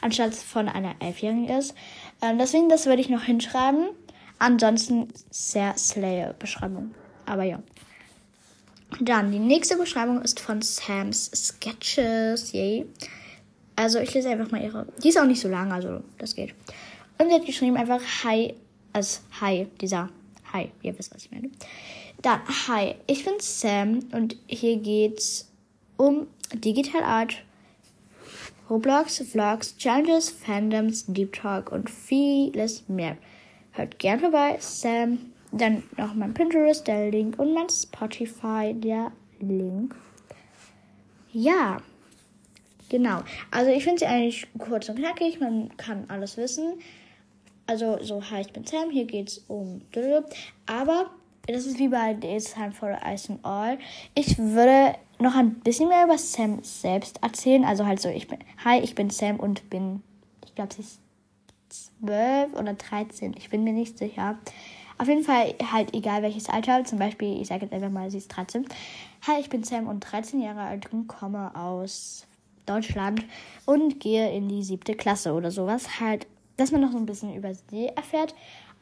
anstatt 0.00 0.34
von 0.34 0.68
einer 0.68 0.94
11-Jährigen 1.00 1.48
ist. 1.48 1.74
Ähm, 2.20 2.38
deswegen, 2.38 2.68
das 2.68 2.86
würde 2.86 3.02
ich 3.02 3.08
noch 3.08 3.22
hinschreiben. 3.22 3.88
Ansonsten 4.38 5.08
sehr 5.30 5.76
Slayer-Beschreibung. 5.76 6.94
Aber 7.26 7.44
ja. 7.44 7.62
Dann, 9.00 9.32
die 9.32 9.38
nächste 9.38 9.76
Beschreibung 9.76 10.20
ist 10.20 10.38
von 10.38 10.60
Sam's 10.60 11.30
Sketches. 11.32 12.52
Yay. 12.52 12.86
Also 13.76 13.98
ich 13.98 14.12
lese 14.14 14.30
einfach 14.30 14.50
mal 14.50 14.62
ihre. 14.62 14.86
Die 15.02 15.08
ist 15.08 15.18
auch 15.18 15.24
nicht 15.24 15.40
so 15.40 15.48
lang, 15.48 15.72
also 15.72 16.00
das 16.18 16.34
geht. 16.34 16.54
Und 17.18 17.28
sie 17.28 17.34
hat 17.34 17.46
geschrieben 17.46 17.76
einfach 17.76 18.00
Hi, 18.24 18.54
als 18.92 19.22
Hi, 19.40 19.66
dieser 19.80 20.08
Hi, 20.52 20.70
ihr 20.82 20.98
wisst, 20.98 21.14
was 21.14 21.24
ich 21.24 21.30
meine. 21.30 21.50
Dann, 22.20 22.40
Hi, 22.68 22.94
ich 23.06 23.24
bin 23.24 23.34
Sam 23.38 24.00
und 24.12 24.36
hier 24.46 24.76
geht's 24.76 25.50
um 25.96 26.26
Digital 26.52 27.02
Art, 27.02 27.42
Roblox, 28.68 29.18
Vlogs, 29.18 29.76
Challenges, 29.76 30.30
Fandoms, 30.30 31.04
Deep 31.06 31.32
Talk 31.32 31.72
und 31.72 31.90
vieles 31.90 32.88
mehr. 32.88 33.16
Hört 33.72 33.98
gern 33.98 34.20
vorbei, 34.20 34.56
Sam. 34.60 35.18
Dann 35.52 35.82
noch 35.98 36.14
mein 36.14 36.32
Pinterest, 36.32 36.86
der 36.86 37.10
Link 37.10 37.38
und 37.38 37.52
mein 37.52 37.68
Spotify, 37.68 38.72
der 38.74 39.12
Link. 39.40 39.94
Ja. 41.32 41.78
Genau. 42.92 43.22
Also 43.50 43.70
ich 43.70 43.84
finde 43.84 44.00
sie 44.00 44.06
eigentlich 44.06 44.46
kurz 44.58 44.90
und 44.90 44.96
knackig. 44.96 45.40
Man 45.40 45.74
kann 45.78 46.04
alles 46.08 46.36
wissen. 46.36 46.74
Also 47.66 47.96
so, 48.02 48.22
hi, 48.30 48.42
ich 48.42 48.52
bin 48.52 48.66
Sam. 48.66 48.90
Hier 48.90 49.06
geht 49.06 49.28
es 49.28 49.38
um. 49.48 49.80
Aber 50.66 51.10
das 51.46 51.64
ist 51.64 51.78
wie 51.78 51.88
bei 51.88 52.14
It's 52.22 52.52
Time 52.52 52.70
for 52.70 52.98
Ice 53.06 53.32
and 53.32 53.42
All. 53.46 53.78
Ich 54.14 54.38
würde 54.38 54.94
noch 55.18 55.34
ein 55.34 55.54
bisschen 55.60 55.88
mehr 55.88 56.04
über 56.04 56.18
Sam 56.18 56.62
selbst 56.62 57.22
erzählen. 57.22 57.64
Also 57.64 57.86
halt 57.86 57.98
so, 57.98 58.10
ich 58.10 58.28
bin, 58.28 58.40
hi, 58.62 58.78
ich 58.80 58.94
bin 58.94 59.08
Sam 59.08 59.40
und 59.40 59.70
bin, 59.70 60.02
ich 60.44 60.54
glaube, 60.54 60.74
sie 60.74 60.82
ist 60.82 61.00
12 62.04 62.52
oder 62.52 62.74
13. 62.74 63.34
Ich 63.38 63.48
bin 63.48 63.64
mir 63.64 63.72
nicht 63.72 63.96
sicher. 63.96 64.38
Auf 64.98 65.08
jeden 65.08 65.24
Fall 65.24 65.54
halt 65.72 65.94
egal 65.94 66.20
welches 66.20 66.50
Alter. 66.50 66.84
Zum 66.84 66.98
Beispiel, 66.98 67.40
ich 67.40 67.48
sage 67.48 67.62
jetzt 67.62 67.72
einfach 67.72 67.88
mal, 67.88 68.10
sie 68.10 68.18
ist 68.18 68.28
13. 68.28 68.66
Hi, 69.26 69.40
ich 69.40 69.48
bin 69.48 69.64
Sam 69.64 69.88
und 69.88 70.00
13 70.00 70.42
Jahre 70.42 70.60
alt 70.60 70.92
und 70.92 71.06
komme 71.06 71.56
aus 71.56 72.26
Deutschland 72.66 73.24
und 73.66 74.00
gehe 74.00 74.32
in 74.32 74.48
die 74.48 74.62
siebte 74.62 74.94
Klasse 74.94 75.32
oder 75.32 75.50
sowas. 75.50 76.00
Halt, 76.00 76.26
dass 76.56 76.72
man 76.72 76.80
noch 76.80 76.92
so 76.92 76.98
ein 76.98 77.06
bisschen 77.06 77.34
über 77.34 77.52
sie 77.54 77.88
erfährt. 77.88 78.34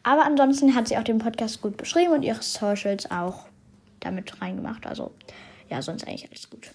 Aber 0.02 0.24
ansonsten 0.24 0.74
hat 0.74 0.88
sie 0.88 0.96
auch 0.96 1.04
den 1.04 1.18
Podcast 1.18 1.60
gut 1.60 1.76
beschrieben 1.76 2.12
und 2.12 2.22
ihre 2.22 2.42
Socials 2.42 3.10
auch 3.10 3.46
damit 4.00 4.40
reingemacht. 4.40 4.86
Also 4.86 5.12
ja, 5.68 5.82
sonst 5.82 6.06
eigentlich 6.06 6.28
alles 6.28 6.48
gut. 6.50 6.70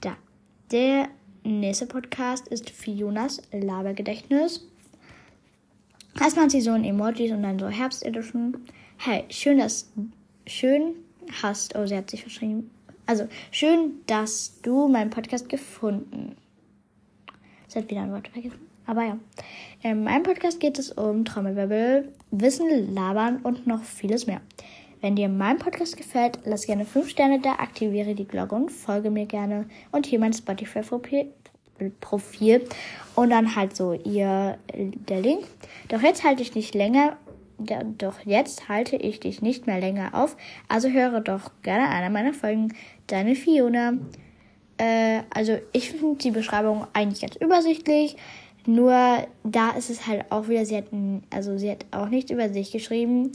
Da. 0.00 0.16
Der 0.70 1.08
nächste 1.44 1.86
Podcast 1.86 2.48
ist 2.48 2.70
Fionas 2.70 3.40
Labergedächtnis. 3.52 4.66
Erstmal 6.20 6.44
hat 6.44 6.50
sie 6.50 6.60
so 6.60 6.72
ein 6.72 6.84
Emojis 6.84 7.32
und 7.32 7.42
dann 7.42 7.58
so 7.58 7.68
Herbst-Edition. 7.68 8.56
Hey, 8.98 9.24
schön, 9.30 9.58
dass. 9.58 9.90
Schön 10.46 10.94
hast. 11.42 11.76
Oh, 11.76 11.86
sie 11.86 11.96
hat 11.96 12.10
sich 12.10 12.22
verschrieben. 12.22 12.70
Also, 13.08 13.26
schön, 13.50 14.02
dass 14.06 14.60
du 14.60 14.86
meinen 14.86 15.08
Podcast 15.08 15.48
gefunden. 15.48 16.36
Sie 17.66 17.78
hat 17.78 17.90
wieder 17.90 18.02
ein 18.02 18.12
Wort 18.12 18.28
vergessen. 18.28 18.58
Aber 18.84 19.02
ja. 19.02 19.18
In 19.82 20.04
meinem 20.04 20.24
Podcast 20.24 20.60
geht 20.60 20.78
es 20.78 20.90
um 20.92 21.24
Trommelwirbel, 21.24 22.12
Wissen, 22.30 22.94
Labern 22.94 23.38
und 23.38 23.66
noch 23.66 23.82
vieles 23.82 24.26
mehr. 24.26 24.42
Wenn 25.00 25.16
dir 25.16 25.30
mein 25.30 25.56
Podcast 25.56 25.96
gefällt, 25.96 26.40
lass 26.44 26.66
gerne 26.66 26.84
5 26.84 27.08
Sterne 27.08 27.40
da, 27.40 27.52
aktiviere 27.52 28.14
die 28.14 28.28
Glocke 28.28 28.54
und 28.54 28.70
folge 28.70 29.10
mir 29.10 29.24
gerne. 29.24 29.64
Und 29.90 30.04
hier 30.04 30.18
mein 30.18 30.34
Spotify-Profil. 30.34 31.32
Und 33.14 33.30
dann 33.30 33.56
halt 33.56 33.74
so 33.74 33.94
ihr 33.94 34.58
der 34.68 35.22
Link. 35.22 35.46
Doch 35.88 36.02
jetzt 36.02 36.24
halte 36.24 36.42
ich 36.42 36.54
nicht 36.54 36.74
länger 36.74 37.16
ja, 37.66 37.82
doch 37.82 38.20
jetzt 38.24 38.68
halte 38.68 38.96
ich 38.96 39.20
dich 39.20 39.42
nicht 39.42 39.66
mehr 39.66 39.80
länger 39.80 40.14
auf, 40.14 40.36
also 40.68 40.88
höre 40.88 41.20
doch 41.20 41.50
gerne 41.62 41.88
eine 41.88 42.10
meiner 42.10 42.32
Folgen. 42.32 42.74
Deine 43.06 43.34
Fiona. 43.34 43.94
Äh, 44.76 45.22
also 45.30 45.58
ich 45.72 45.90
finde 45.90 46.18
die 46.18 46.30
Beschreibung 46.30 46.86
eigentlich 46.92 47.22
ganz 47.22 47.36
übersichtlich. 47.36 48.16
Nur 48.66 49.26
da 49.44 49.70
ist 49.70 49.90
es 49.90 50.06
halt 50.06 50.26
auch 50.30 50.48
wieder, 50.48 50.64
sie 50.64 50.76
hat, 50.76 50.86
also 51.30 51.56
sie 51.56 51.70
hat 51.70 51.86
auch 51.90 52.08
nichts 52.08 52.30
über 52.30 52.48
sich 52.50 52.70
geschrieben. 52.70 53.32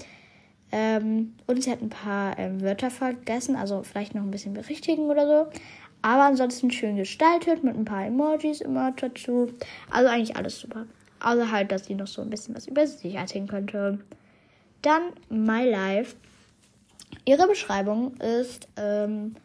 Ähm, 0.72 1.36
und 1.48 1.64
sie 1.64 1.72
hat 1.72 1.82
ein 1.82 1.90
paar 1.90 2.38
ähm, 2.40 2.62
Wörter 2.62 2.90
vergessen, 2.90 3.56
also 3.56 3.84
vielleicht 3.84 4.16
noch 4.16 4.24
ein 4.24 4.32
bisschen 4.32 4.54
berichtigen 4.54 5.06
oder 5.06 5.28
so. 5.28 5.60
Aber 6.02 6.24
ansonsten 6.24 6.72
schön 6.72 6.98
gestaltet 6.98 7.64
mit 7.64 7.76
ein 7.76 7.86
paar 7.86 8.06
Emojis 8.06 8.62
immer 8.62 8.92
dazu. 8.92 9.52
Also 9.90 10.10
eigentlich 10.10 10.36
alles 10.36 10.60
super. 10.60 10.86
Außer 11.24 11.52
halt, 11.52 11.72
dass 11.72 11.86
sie 11.86 11.96
noch 11.96 12.08
so 12.08 12.22
ein 12.22 12.30
bisschen 12.30 12.56
was 12.56 12.68
über 12.68 12.86
sich 12.86 13.16
erzählen 13.16 13.48
könnte. 13.48 14.00
Dann 14.82 15.02
My 15.30 15.68
Life. 15.68 16.16
Ihre 17.26 17.48
Beschreibung 17.48 18.16
ist, 18.18 18.68
ähm, 18.76 19.36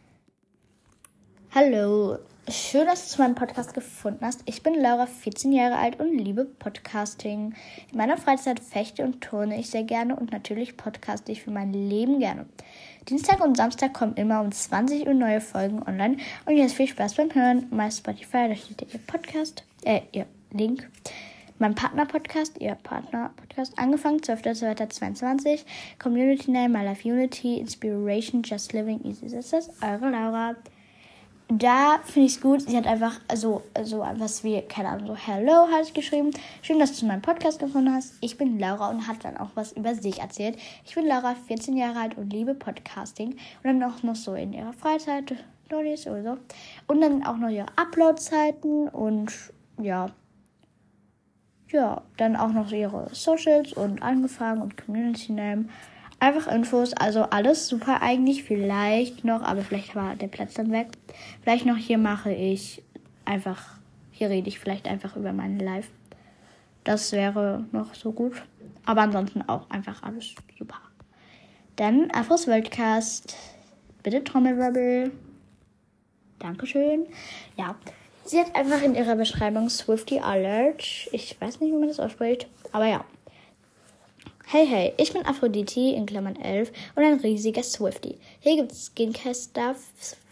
Hallo, 1.54 2.18
schön, 2.46 2.84
dass 2.84 3.04
du 3.04 3.16
zu 3.16 3.22
meinem 3.22 3.34
Podcast 3.34 3.72
gefunden 3.72 4.22
hast. 4.22 4.42
Ich 4.44 4.62
bin 4.62 4.74
Laura, 4.74 5.06
14 5.06 5.50
Jahre 5.50 5.76
alt 5.76 5.98
und 5.98 6.18
liebe 6.18 6.44
Podcasting. 6.44 7.54
In 7.90 7.96
meiner 7.96 8.18
Freizeit 8.18 8.60
fechte 8.60 9.02
und 9.02 9.22
turne 9.22 9.58
ich 9.58 9.70
sehr 9.70 9.82
gerne 9.82 10.14
und 10.14 10.30
natürlich 10.30 10.76
podcaste 10.76 11.32
ich 11.32 11.42
für 11.42 11.50
mein 11.50 11.72
Leben 11.72 12.18
gerne. 12.18 12.44
Dienstag 13.08 13.42
und 13.42 13.56
Samstag 13.56 13.94
kommen 13.94 14.14
immer 14.16 14.42
um 14.42 14.52
20 14.52 15.06
Uhr 15.06 15.14
neue 15.14 15.40
Folgen 15.40 15.82
online 15.82 16.18
und 16.44 16.56
jetzt 16.56 16.74
viel 16.74 16.86
Spaß 16.86 17.14
beim 17.14 17.34
Hören. 17.34 17.66
Mein 17.70 17.90
Spotify, 17.90 18.48
da 18.48 18.56
steht 18.56 18.92
ihr 18.92 19.00
Podcast, 19.06 19.64
äh, 19.84 20.02
ihr 20.12 20.26
Link. 20.52 20.86
Mein 21.58 21.74
Partner-Podcast, 21.74 22.60
ihr 22.60 22.76
Partner-Podcast, 22.76 23.78
angefangen 23.78 24.20
12.02.22. 24.20 25.64
Community 25.98 26.50
Name, 26.50 26.68
My 26.68 26.84
Life 26.84 27.08
Unity, 27.08 27.58
Inspiration, 27.58 28.42
Just 28.44 28.72
Living 28.72 29.04
Easy. 29.04 29.26
Ist 29.26 29.52
eure 29.82 30.10
Laura 30.10 30.54
da 31.50 31.98
finde 32.04 32.26
ich 32.26 32.36
es 32.36 32.40
gut. 32.42 32.60
Sie 32.62 32.76
hat 32.76 32.86
einfach 32.86 33.20
so, 33.34 33.62
so 33.82 34.00
was 34.00 34.44
wie, 34.44 34.60
keine 34.62 34.90
Ahnung, 34.90 35.06
so 35.06 35.16
Hello 35.16 35.66
hat 35.68 35.94
geschrieben. 35.94 36.30
Schön, 36.60 36.78
dass 36.78 36.98
du 36.98 37.06
meinen 37.06 37.22
Podcast 37.22 37.58
gefunden 37.58 37.92
hast. 37.92 38.14
Ich 38.20 38.36
bin 38.36 38.58
Laura 38.58 38.90
und 38.90 39.08
hat 39.08 39.24
dann 39.24 39.38
auch 39.38 39.48
was 39.54 39.72
über 39.72 39.94
sich 39.94 40.20
erzählt. 40.20 40.58
Ich 40.84 40.94
bin 40.94 41.06
Laura, 41.06 41.34
14 41.34 41.76
Jahre 41.76 42.00
alt 42.00 42.18
und 42.18 42.30
liebe 42.32 42.54
Podcasting. 42.54 43.30
Und 43.30 43.38
dann 43.64 43.82
auch 43.82 44.02
noch 44.02 44.16
so 44.16 44.34
in 44.34 44.52
ihrer 44.52 44.74
Freizeit, 44.74 45.34
Stories 45.66 46.06
oder 46.06 46.22
so. 46.22 46.38
Und 46.86 47.00
dann 47.00 47.24
auch 47.24 47.38
noch 47.38 47.48
ihre 47.48 47.66
Upload-Zeiten 47.76 48.88
und 48.88 49.32
ja. 49.80 50.10
Ja, 51.70 52.02
dann 52.16 52.36
auch 52.36 52.52
noch 52.52 52.72
ihre 52.72 53.08
Socials 53.12 53.74
und 53.74 54.02
angefangen 54.02 54.62
und 54.62 54.76
Community 54.76 55.32
Name. 55.32 55.66
Einfach 56.18 56.46
Infos, 56.48 56.94
also 56.94 57.22
alles 57.24 57.68
super 57.68 58.00
eigentlich. 58.02 58.44
Vielleicht 58.44 59.24
noch, 59.24 59.42
aber 59.42 59.62
vielleicht 59.62 59.94
war 59.94 60.16
der 60.16 60.28
Platz 60.28 60.54
dann 60.54 60.72
weg. 60.72 60.88
Vielleicht 61.42 61.66
noch 61.66 61.76
hier 61.76 61.98
mache 61.98 62.32
ich 62.32 62.82
einfach, 63.24 63.78
hier 64.10 64.30
rede 64.30 64.48
ich 64.48 64.58
vielleicht 64.58 64.88
einfach 64.88 65.14
über 65.16 65.32
meinen 65.32 65.60
Live. 65.60 65.90
Das 66.84 67.12
wäre 67.12 67.66
noch 67.70 67.94
so 67.94 68.12
gut. 68.12 68.42
Aber 68.86 69.02
ansonsten 69.02 69.42
auch 69.42 69.68
einfach 69.68 70.02
alles 70.02 70.34
super. 70.58 70.80
Dann 71.76 72.10
Afros 72.12 72.48
Worldcast. 72.48 73.36
Bitte 74.02 74.24
Trommelwirbel. 74.24 75.12
Dankeschön. 76.38 77.06
Ja, 77.56 77.76
sie 78.28 78.38
hat 78.38 78.54
einfach 78.54 78.82
in 78.82 78.94
ihrer 78.94 79.16
Beschreibung 79.16 79.68
Swifty 79.68 80.18
Alert. 80.18 81.08
Ich 81.12 81.40
weiß 81.40 81.60
nicht, 81.60 81.72
wie 81.72 81.78
man 81.78 81.88
das 81.88 82.00
ausspricht, 82.00 82.46
aber 82.72 82.86
ja. 82.86 83.04
Hey, 84.46 84.66
hey, 84.66 84.94
ich 84.96 85.12
bin 85.12 85.26
Aphrodite 85.26 85.80
in 85.80 86.06
Klammern 86.06 86.36
11 86.36 86.72
und 86.94 87.02
ein 87.02 87.20
riesiger 87.20 87.62
Swifty. 87.62 88.18
Hier 88.40 88.56
gibt 88.56 88.72
es 88.72 88.86
Skincare-Stuff, 88.86 89.76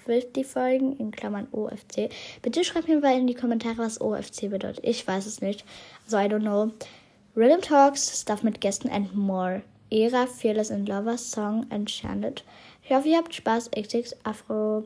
Swifty-Folgen 0.04 0.96
in 0.96 1.10
Klammern 1.10 1.48
OFC. 1.52 2.08
Bitte 2.40 2.64
schreibt 2.64 2.88
mir 2.88 2.98
mal 3.00 3.18
in 3.18 3.26
die 3.26 3.34
Kommentare, 3.34 3.78
was 3.78 4.00
OFC 4.00 4.48
bedeutet. 4.48 4.80
Ich 4.82 5.06
weiß 5.06 5.26
es 5.26 5.42
nicht. 5.42 5.64
So, 6.06 6.16
I 6.16 6.28
don't 6.28 6.40
know. 6.40 6.72
Rhythm 7.36 7.60
Talks, 7.60 8.22
Stuff 8.22 8.42
mit 8.42 8.62
Gästen 8.62 8.88
and 8.90 9.14
more. 9.14 9.62
Era, 9.90 10.26
Fearless 10.26 10.70
and 10.70 10.88
Lovers, 10.88 11.30
Song, 11.30 11.66
Enchanted. 11.70 12.42
Ich 12.82 12.90
hoffe, 12.90 13.08
ihr 13.08 13.18
habt 13.18 13.34
Spaß. 13.34 13.70
XX 13.72 14.16
Afro. 14.24 14.84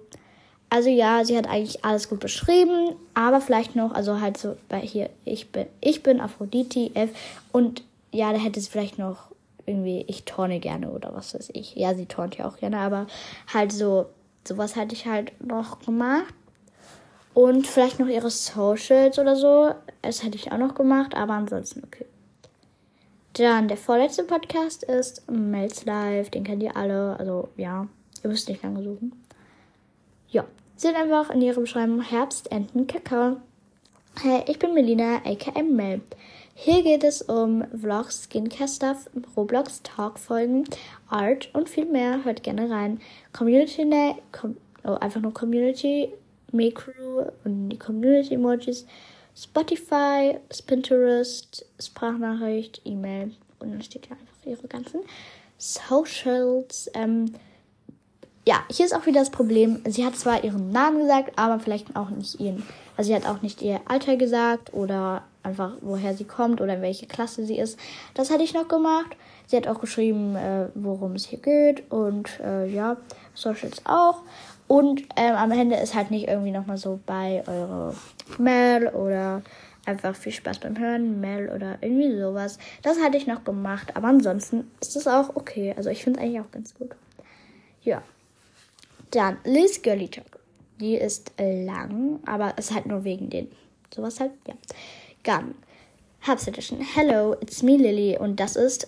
Also 0.71 0.89
ja, 0.89 1.25
sie 1.25 1.37
hat 1.37 1.49
eigentlich 1.49 1.85
alles 1.85 2.09
gut 2.09 2.21
beschrieben, 2.21 2.95
aber 3.13 3.41
vielleicht 3.41 3.75
noch, 3.75 3.93
also 3.93 4.21
halt 4.21 4.37
so 4.37 4.57
bei 4.69 4.81
hier, 4.81 5.11
ich 5.25 5.51
bin, 5.51 5.67
ich 5.81 6.05
bin 6.05 6.21
Aphrodite 6.21 6.95
F 6.95 7.11
und 7.51 7.83
ja, 8.13 8.33
da 8.33 8.39
hätte 8.39 8.61
sie 8.61 8.71
vielleicht 8.71 8.97
noch 8.97 9.31
irgendwie, 9.67 10.05
ich 10.07 10.25
torne 10.25 10.61
gerne 10.61 10.91
oder 10.91 11.13
was 11.13 11.35
weiß 11.35 11.51
ich. 11.55 11.75
Ja, 11.75 11.95
sie 11.95 12.07
turnt 12.07 12.37
ja 12.37 12.49
auch 12.49 12.57
gerne, 12.57 12.79
aber 12.79 13.07
halt 13.53 13.73
so, 13.73 14.07
sowas 14.47 14.77
hätte 14.77 14.95
ich 14.95 15.07
halt 15.07 15.33
noch 15.45 15.81
gemacht. 15.81 16.35
Und 17.33 17.67
vielleicht 17.67 18.01
noch 18.01 18.09
ihre 18.09 18.31
Socials 18.31 19.19
oder 19.19 19.37
so. 19.37 19.73
Das 20.03 20.25
hätte 20.25 20.37
ich 20.37 20.51
auch 20.51 20.59
noch 20.59 20.75
gemacht, 20.75 21.15
aber 21.15 21.35
ansonsten 21.35 21.83
okay. 21.85 22.07
Dann 23.35 23.69
der 23.69 23.77
vorletzte 23.77 24.25
Podcast 24.25 24.83
ist 24.83 25.31
Mel's 25.31 25.85
Live. 25.85 26.31
Den 26.31 26.43
kennt 26.43 26.63
ihr 26.63 26.77
alle. 26.77 27.17
Also 27.19 27.49
ja, 27.57 27.87
ihr 28.25 28.31
müsst 28.31 28.49
nicht 28.49 28.63
lange 28.63 28.83
suchen. 28.83 29.13
Ja, 30.29 30.45
sind 30.81 30.97
einfach 30.97 31.29
in 31.29 31.43
ihrer 31.43 31.61
Beschreibung 31.61 32.01
Herbst, 32.01 32.51
Enten, 32.51 32.87
Kakao. 32.87 33.37
Hey, 34.23 34.45
ich 34.47 34.59
bin 34.59 34.73
Melina, 34.73 35.17
aka 35.27 35.63
Mel. 35.63 36.01
Hier 36.55 36.83
geht 36.83 37.05
es 37.05 37.21
um 37.21 37.67
Vlogs, 37.79 38.23
Skincare-Stuff, 38.25 39.11
Roblox, 39.37 39.83
Talk-Folgen, 39.83 40.65
Art 41.11 41.51
und 41.53 41.69
viel 41.69 41.85
mehr. 41.85 42.25
Hört 42.25 42.43
gerne 42.43 42.71
rein. 42.71 42.99
Community, 43.35 43.85
ne 43.85 44.17
Com 44.33 44.57
oh, 44.85 44.95
einfach 44.95 45.21
nur 45.21 45.35
Community, 45.35 46.15
Make-Crew 46.51 47.27
und 47.45 47.69
die 47.69 47.79
Community-Emojis, 47.79 48.87
Spotify, 49.37 50.39
Pinterest, 50.67 51.67
Sprachnachricht, 51.79 52.81
E-Mail 52.87 53.35
und 53.59 53.73
dann 53.73 53.83
steht 53.83 54.07
hier 54.07 54.17
einfach 54.17 54.47
ihre 54.47 54.67
ganzen 54.67 55.01
Socials. 55.59 56.91
Ähm, 56.95 57.35
ja, 58.47 58.65
hier 58.71 58.87
ist 58.87 58.95
auch 58.95 59.07
wieder 59.07 59.21
das 59.21 59.31
Problem. 59.31 59.81
Sie 59.87 60.05
hat 60.05 60.17
zwar 60.17 60.45
ihren 60.45 60.73
Namen 60.73 61.01
gesagt, 61.01 61.39
aber 61.39 61.61
vielleicht 61.61 61.95
auch 61.95 62.11
nicht 62.11 62.41
ihren. 62.41 62.63
Also 62.97 63.09
sie 63.09 63.15
hat 63.15 63.27
auch 63.27 63.43
nicht 63.43 63.63
ihr 63.63 63.81
Alter 63.87 64.17
gesagt 64.17 64.73
oder 64.73 65.23
einfach 65.43 65.73
woher 65.81 66.15
sie 66.15 66.25
kommt 66.25 66.61
oder 66.61 66.75
in 66.75 66.83
welche 66.83 67.07
Klasse 67.07 67.45
sie 67.45 67.59
ist. 67.59 67.79
Das 68.15 68.31
hatte 68.31 68.43
ich 68.43 68.55
noch 68.55 68.69
gemacht. 68.69 69.17
Sie 69.47 69.57
hat 69.57 69.67
auch 69.67 69.81
geschrieben, 69.81 70.37
äh, 70.37 70.69
worum 70.75 71.13
es 71.15 71.27
hier 71.27 71.39
geht 71.39 71.91
und 71.91 72.41
äh, 72.41 72.67
ja, 72.67 72.97
Socials 73.35 73.83
auch. 73.85 74.23
Und 74.69 75.03
ähm, 75.17 75.35
am 75.35 75.51
Ende 75.51 75.77
ist 75.77 75.95
halt 75.95 76.11
nicht 76.11 76.29
irgendwie 76.29 76.53
nochmal 76.53 76.77
so 76.77 77.01
bei 77.05 77.43
eure 77.47 77.95
Mail 78.39 78.89
oder 78.89 79.43
einfach 79.87 80.15
viel 80.15 80.33
Spaß 80.33 80.61
beim 80.61 80.79
Hören, 80.79 81.21
Mail 81.21 81.49
oder 81.49 81.79
irgendwie 81.81 82.17
sowas. 82.17 82.59
Das 82.83 83.01
hatte 83.01 83.17
ich 83.17 83.27
noch 83.27 83.45
gemacht, 83.45 83.97
aber 83.97 84.09
ansonsten 84.09 84.71
ist 84.81 84.95
es 84.95 85.09
auch 85.09 85.35
okay. 85.35 85.75
Also 85.77 85.91
ich 85.91 86.05
finde 86.05 86.21
es 86.21 86.25
eigentlich 86.25 86.41
auch 86.41 86.51
ganz 86.53 86.75
gut. 86.75 86.91
Ja. 87.83 88.03
Dann 89.11 89.39
Liz 89.45 89.83
Girly 89.83 90.09
Talk. 90.09 90.39
Die 90.81 90.95
ist 90.95 91.33
lang, 91.39 92.21
aber 92.27 92.57
ist 92.57 92.73
halt 92.73 92.87
nur 92.87 93.05
wegen 93.05 93.29
den 93.29 93.49
sowas 93.95 94.21
halt, 94.21 94.33
ja. 94.47 94.55
Gun. 95.25 95.55
Herbst 96.21 96.49
Edition. 96.49 96.81
Hello, 96.81 97.35
it's 97.41 97.63
me 97.63 97.77
Lily 97.77 98.17
und 98.19 98.39
das 98.39 98.57
ist 98.57 98.87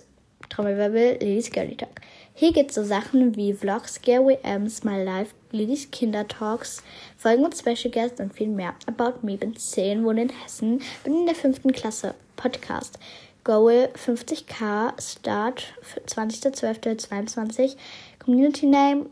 Trommelwirbel 0.48 1.18
Lillys 1.20 1.50
Girly 1.50 1.76
Talk. 1.76 2.00
Hier 2.34 2.52
gibt 2.52 2.70
es 2.70 2.76
so 2.76 2.84
Sachen 2.84 3.36
wie 3.36 3.52
Vlogs, 3.52 4.00
GWMs, 4.00 4.84
My 4.84 5.02
Life, 5.02 5.34
Lillys 5.50 5.90
Kinder 5.90 6.26
Talks, 6.28 6.82
Folgen 7.16 7.44
und 7.44 7.56
Special 7.56 7.90
Guests 7.90 8.20
und 8.20 8.32
viel 8.32 8.48
mehr. 8.48 8.74
About 8.86 9.26
Me, 9.26 9.36
bin 9.36 9.56
10, 9.56 10.04
wohne 10.04 10.22
in 10.22 10.28
Hessen, 10.28 10.80
bin 11.04 11.20
in 11.20 11.26
der 11.26 11.34
5. 11.34 11.62
Klasse. 11.72 12.14
Podcast. 12.36 12.98
Goal 13.44 13.88
50k, 13.94 15.00
Start 15.00 15.74
20.12.22, 16.06 17.76
Community 18.18 18.66
Name 18.66 19.06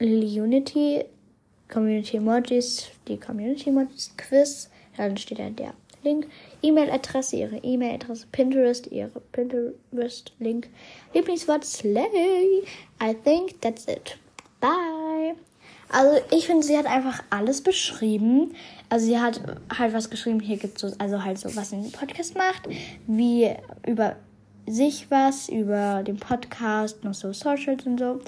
Lily 0.00 0.40
Unity, 0.40 1.04
Community 1.68 2.16
Emojis, 2.16 2.90
die 3.06 3.18
Community 3.18 3.68
Emojis 3.70 4.10
Quiz, 4.16 4.70
dann 4.96 5.16
steht 5.16 5.38
da 5.38 5.50
der 5.50 5.74
Link. 6.02 6.26
E-Mail-Adresse, 6.62 7.36
ihre 7.36 7.58
E-Mail-Adresse, 7.58 8.26
Pinterest, 8.32 8.86
ihre 8.90 9.20
Pinterest-Link. 9.32 10.68
Lieblingswort 11.14 11.64
Slay. 11.64 12.64
I 13.02 13.14
think 13.24 13.60
that's 13.60 13.86
it. 13.86 14.18
Bye. 14.60 15.34
Also 15.90 16.22
ich 16.30 16.46
finde, 16.46 16.64
sie 16.64 16.78
hat 16.78 16.86
einfach 16.86 17.22
alles 17.30 17.60
beschrieben. 17.62 18.54
Also 18.88 19.06
sie 19.06 19.18
hat 19.18 19.40
halt 19.76 19.92
was 19.92 20.08
geschrieben, 20.08 20.40
hier 20.40 20.56
gibt 20.56 20.76
es 20.76 20.80
so, 20.80 20.96
also 20.98 21.24
halt 21.24 21.38
so, 21.38 21.54
was 21.56 21.72
in 21.72 21.82
den 21.82 21.92
Podcast 21.92 22.36
macht, 22.36 22.68
wie 23.06 23.50
über 23.86 24.16
sich 24.66 25.10
was, 25.10 25.48
über 25.48 26.02
den 26.04 26.16
Podcast, 26.16 27.02
noch 27.02 27.14
so 27.14 27.32
Socials 27.32 27.86
und 27.86 27.98
so. 27.98 28.20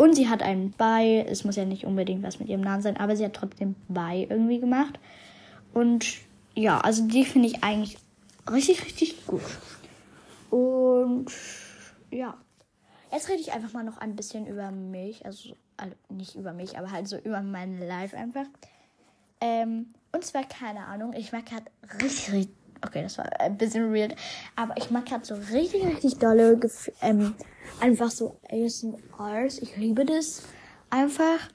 Und 0.00 0.14
sie 0.14 0.30
hat 0.30 0.42
einen 0.42 0.70
Bye, 0.70 1.26
es 1.26 1.44
muss 1.44 1.56
ja 1.56 1.66
nicht 1.66 1.84
unbedingt 1.84 2.22
was 2.22 2.38
mit 2.38 2.48
ihrem 2.48 2.62
Namen 2.62 2.80
sein, 2.80 2.96
aber 2.96 3.16
sie 3.16 3.24
hat 3.26 3.34
trotzdem 3.34 3.74
Bye 3.88 4.26
irgendwie 4.30 4.58
gemacht. 4.58 4.98
Und 5.74 6.06
ja, 6.54 6.80
also 6.80 7.06
die 7.06 7.26
finde 7.26 7.48
ich 7.48 7.62
eigentlich 7.62 7.98
richtig, 8.50 8.82
richtig 8.82 9.26
gut. 9.26 9.42
Und 10.48 11.26
ja, 12.10 12.34
jetzt 13.12 13.28
rede 13.28 13.42
ich 13.42 13.52
einfach 13.52 13.74
mal 13.74 13.84
noch 13.84 13.98
ein 13.98 14.16
bisschen 14.16 14.46
über 14.46 14.70
mich. 14.70 15.26
Also, 15.26 15.54
also 15.76 15.94
nicht 16.08 16.34
über 16.34 16.54
mich, 16.54 16.78
aber 16.78 16.92
halt 16.92 17.06
so 17.06 17.18
über 17.18 17.42
mein 17.42 17.78
Life 17.78 18.16
einfach. 18.16 18.46
Ähm, 19.42 19.92
und 20.12 20.24
zwar, 20.24 20.44
keine 20.44 20.86
Ahnung, 20.86 21.12
ich 21.12 21.30
mag 21.30 21.44
gerade 21.44 21.66
richtig, 22.02 22.32
richtig, 22.32 22.56
okay, 22.84 23.02
das 23.02 23.18
war 23.18 23.40
ein 23.40 23.56
bisschen 23.56 23.94
weird, 23.94 24.14
aber 24.56 24.76
ich 24.76 24.90
mag 24.90 25.06
gerade 25.06 25.24
so 25.24 25.34
richtig, 25.34 25.84
richtig 25.84 26.18
dolle, 26.18 26.58
ähm, 27.02 27.34
einfach 27.80 28.10
so 28.10 28.38
ASMRs. 28.50 29.58
Ich 29.58 29.76
liebe 29.76 30.04
das 30.04 30.42
einfach. 30.90 31.48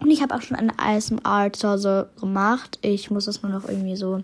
Und 0.00 0.10
ich 0.10 0.20
habe 0.20 0.34
auch 0.34 0.42
schon 0.42 0.56
eine 0.56 0.78
ASMR 0.78 1.52
zu 1.52 1.68
Hause 1.68 2.10
gemacht. 2.18 2.78
Ich 2.82 3.10
muss 3.10 3.26
das 3.26 3.42
nur 3.42 3.52
noch 3.52 3.68
irgendwie 3.68 3.96
so 3.96 4.22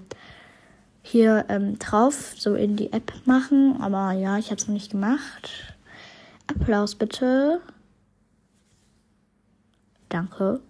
hier 1.03 1.47
ähm, 1.49 1.79
drauf, 1.79 2.35
so 2.37 2.55
in 2.55 2.77
die 2.77 2.93
App 2.93 3.13
machen. 3.27 3.81
Aber 3.81 4.13
ja, 4.13 4.39
ich 4.39 4.47
habe 4.47 4.57
es 4.57 4.67
noch 4.67 4.75
nicht 4.75 4.91
gemacht. 4.91 5.77
Applaus 6.49 6.97
bitte. 6.97 7.61
Danke. 10.09 10.61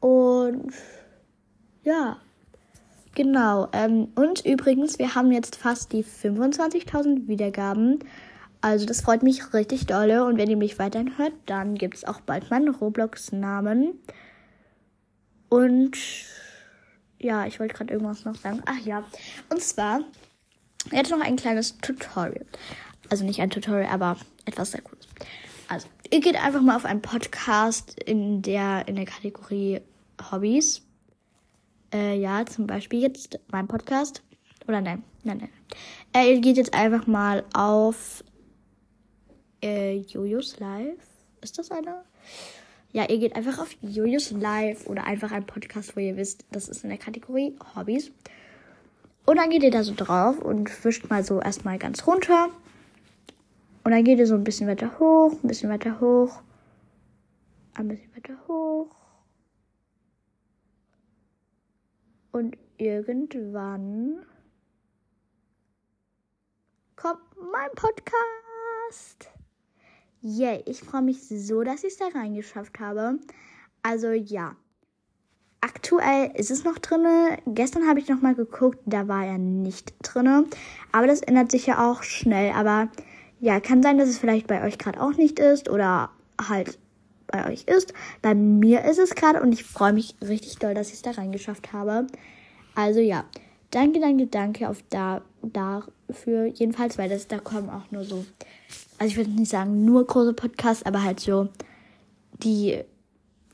Und 0.00 0.72
ja, 1.82 2.18
genau. 3.14 3.68
Ähm, 3.72 4.08
und 4.14 4.44
übrigens, 4.44 4.98
wir 4.98 5.14
haben 5.14 5.32
jetzt 5.32 5.56
fast 5.56 5.92
die 5.92 6.04
25.000 6.04 7.28
Wiedergaben. 7.28 8.00
Also 8.60 8.86
das 8.86 9.02
freut 9.02 9.22
mich 9.22 9.52
richtig 9.52 9.86
dolle. 9.86 10.24
Und 10.24 10.38
wenn 10.38 10.48
ihr 10.48 10.56
mich 10.56 10.78
weiterhin 10.78 11.18
hört, 11.18 11.32
dann 11.46 11.74
gibt 11.74 11.96
es 11.96 12.04
auch 12.04 12.20
bald 12.20 12.50
meinen 12.50 12.68
Roblox-Namen. 12.68 13.98
Und 15.48 15.96
ja, 17.18 17.46
ich 17.46 17.60
wollte 17.60 17.74
gerade 17.74 17.92
irgendwas 17.92 18.24
noch 18.24 18.34
sagen. 18.34 18.62
Ach 18.66 18.78
ja. 18.84 19.04
Und 19.50 19.62
zwar, 19.62 20.00
jetzt 20.90 21.10
noch 21.10 21.20
ein 21.20 21.36
kleines 21.36 21.78
Tutorial. 21.78 22.46
Also 23.10 23.24
nicht 23.24 23.40
ein 23.40 23.50
Tutorial, 23.50 23.90
aber 23.90 24.16
etwas 24.44 24.72
sehr 24.72 24.82
cooles. 24.82 25.06
Also, 25.68 25.88
ihr 26.10 26.20
geht 26.20 26.42
einfach 26.42 26.60
mal 26.60 26.76
auf 26.76 26.84
einen 26.84 27.02
Podcast 27.02 27.98
in 28.02 28.42
der, 28.42 28.86
in 28.88 28.96
der 28.96 29.06
Kategorie 29.06 29.80
Hobbys. 30.30 30.82
Äh, 31.94 32.18
ja, 32.18 32.44
zum 32.44 32.66
Beispiel 32.66 33.00
jetzt 33.00 33.38
mein 33.52 33.68
Podcast. 33.68 34.22
Oder 34.66 34.80
nein, 34.80 35.04
nein, 35.22 35.38
nein. 35.38 35.50
Äh, 36.12 36.34
ihr 36.34 36.40
geht 36.40 36.56
jetzt 36.56 36.74
einfach 36.74 37.06
mal 37.06 37.44
auf 37.54 38.24
äh, 39.62 39.98
Jojos 39.98 40.58
Live. 40.58 40.98
Ist 41.40 41.56
das 41.56 41.70
einer? 41.70 42.04
Ja, 42.92 43.08
ihr 43.08 43.18
geht 43.18 43.36
einfach 43.36 43.60
auf 43.60 43.76
Jojos 43.80 44.32
Live 44.32 44.88
oder 44.88 45.04
einfach 45.04 45.30
ein 45.30 45.46
Podcast, 45.46 45.94
wo 45.94 46.00
ihr 46.00 46.16
wisst, 46.16 46.44
das 46.50 46.68
ist 46.68 46.82
in 46.82 46.90
der 46.90 46.98
Kategorie 46.98 47.56
Hobbys. 47.76 48.10
Und 49.24 49.36
dann 49.36 49.50
geht 49.50 49.62
ihr 49.62 49.70
da 49.70 49.84
so 49.84 49.94
drauf 49.96 50.40
und 50.40 50.84
wischt 50.84 51.08
mal 51.10 51.22
so 51.22 51.40
erstmal 51.40 51.78
ganz 51.78 52.06
runter. 52.08 52.48
Und 53.84 53.92
dann 53.92 54.02
geht 54.02 54.18
ihr 54.18 54.26
so 54.26 54.34
ein 54.34 54.44
bisschen 54.44 54.66
weiter 54.66 54.98
hoch, 54.98 55.32
ein 55.42 55.48
bisschen 55.48 55.70
weiter 55.70 56.00
hoch, 56.00 56.42
ein 57.74 57.86
bisschen 57.86 58.10
weiter 58.16 58.34
hoch. 58.48 59.03
Und 62.34 62.56
irgendwann 62.78 64.26
kommt 66.96 67.20
mein 67.36 67.70
Podcast. 67.76 69.30
Yay, 70.20 70.64
ich 70.66 70.80
freue 70.80 71.02
mich 71.02 71.28
so, 71.28 71.62
dass 71.62 71.84
ich 71.84 71.92
es 71.92 71.98
da 71.98 72.08
reingeschafft 72.08 72.80
habe. 72.80 73.20
Also 73.84 74.10
ja, 74.10 74.56
aktuell 75.60 76.32
ist 76.34 76.50
es 76.50 76.64
noch 76.64 76.80
drinne. 76.80 77.38
Gestern 77.46 77.86
habe 77.86 78.00
ich 78.00 78.08
noch 78.08 78.20
mal 78.20 78.34
geguckt, 78.34 78.80
da 78.84 79.06
war 79.06 79.24
er 79.24 79.38
nicht 79.38 79.94
drinne. 80.02 80.46
Aber 80.90 81.06
das 81.06 81.22
ändert 81.22 81.52
sich 81.52 81.66
ja 81.66 81.88
auch 81.88 82.02
schnell. 82.02 82.50
Aber 82.50 82.88
ja, 83.38 83.60
kann 83.60 83.80
sein, 83.80 83.96
dass 83.96 84.08
es 84.08 84.18
vielleicht 84.18 84.48
bei 84.48 84.64
euch 84.64 84.78
gerade 84.78 85.00
auch 85.00 85.14
nicht 85.14 85.38
ist 85.38 85.68
oder 85.70 86.10
halt 86.48 86.80
bei 87.26 87.50
euch 87.50 87.64
ist. 87.64 87.92
Bei 88.22 88.34
mir 88.34 88.84
ist 88.84 88.98
es 88.98 89.14
gerade 89.14 89.40
und 89.40 89.52
ich 89.52 89.64
freue 89.64 89.92
mich 89.92 90.14
richtig 90.22 90.56
doll, 90.56 90.74
dass 90.74 90.88
ich 90.88 90.94
es 90.94 91.02
da 91.02 91.12
reingeschafft 91.12 91.72
habe. 91.72 92.06
Also 92.74 93.00
ja, 93.00 93.24
danke, 93.70 94.00
danke, 94.00 94.26
danke 94.26 94.68
auf 94.68 94.82
da, 94.90 95.22
dafür 95.42 96.46
jedenfalls, 96.46 96.98
weil 96.98 97.08
das 97.08 97.28
da 97.28 97.38
kommen 97.38 97.70
auch 97.70 97.90
nur 97.90 98.04
so, 98.04 98.24
also 98.98 99.10
ich 99.10 99.16
würde 99.16 99.30
nicht 99.30 99.50
sagen 99.50 99.84
nur 99.84 100.06
große 100.06 100.32
Podcasts, 100.34 100.84
aber 100.84 101.02
halt 101.02 101.20
so, 101.20 101.48
die 102.42 102.82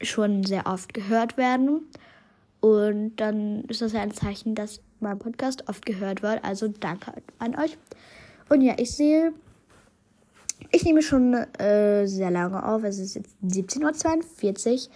schon 0.03 0.45
sehr 0.45 0.67
oft 0.67 0.95
gehört 0.95 1.37
werden. 1.37 1.89
Und 2.61 3.17
dann 3.17 3.65
ist 3.65 3.81
das 3.81 3.93
ja 3.93 4.01
ein 4.01 4.13
Zeichen, 4.13 4.55
dass 4.55 4.81
mein 5.01 5.19
Podcast 5.19 5.69
oft 5.69 5.87
gehört 5.87 6.23
wird. 6.23 6.45
Also 6.45 6.69
danke 6.69 7.13
an 7.39 7.59
euch. 7.59 7.79
Und 8.49 8.61
ja, 8.61 8.75
ich 8.79 8.91
sehe 8.91 9.33
ich 10.73 10.85
nehme 10.85 11.03
schon 11.03 11.35
äh, 11.35 12.07
sehr 12.07 12.31
lange 12.31 12.67
auf. 12.67 12.85
Es 12.85 12.99
ist 12.99 13.15
jetzt 13.15 13.35
17.42 13.45 14.89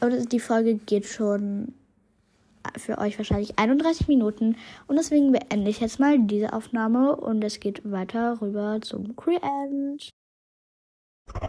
Uhr 0.00 0.08
und 0.08 0.32
die 0.32 0.40
Folge 0.40 0.74
geht 0.74 1.06
schon 1.06 1.74
für 2.76 2.98
euch 2.98 3.18
wahrscheinlich 3.18 3.58
31 3.58 4.08
Minuten. 4.08 4.56
Und 4.86 4.96
deswegen 4.96 5.32
beende 5.32 5.70
ich 5.70 5.80
jetzt 5.80 5.98
mal 5.98 6.18
diese 6.18 6.52
Aufnahme 6.52 7.16
und 7.16 7.42
es 7.42 7.60
geht 7.60 7.90
weiter 7.90 8.40
rüber 8.40 8.78
zum 8.80 9.16
Creend. 9.16 10.10
Dum, 11.32 11.40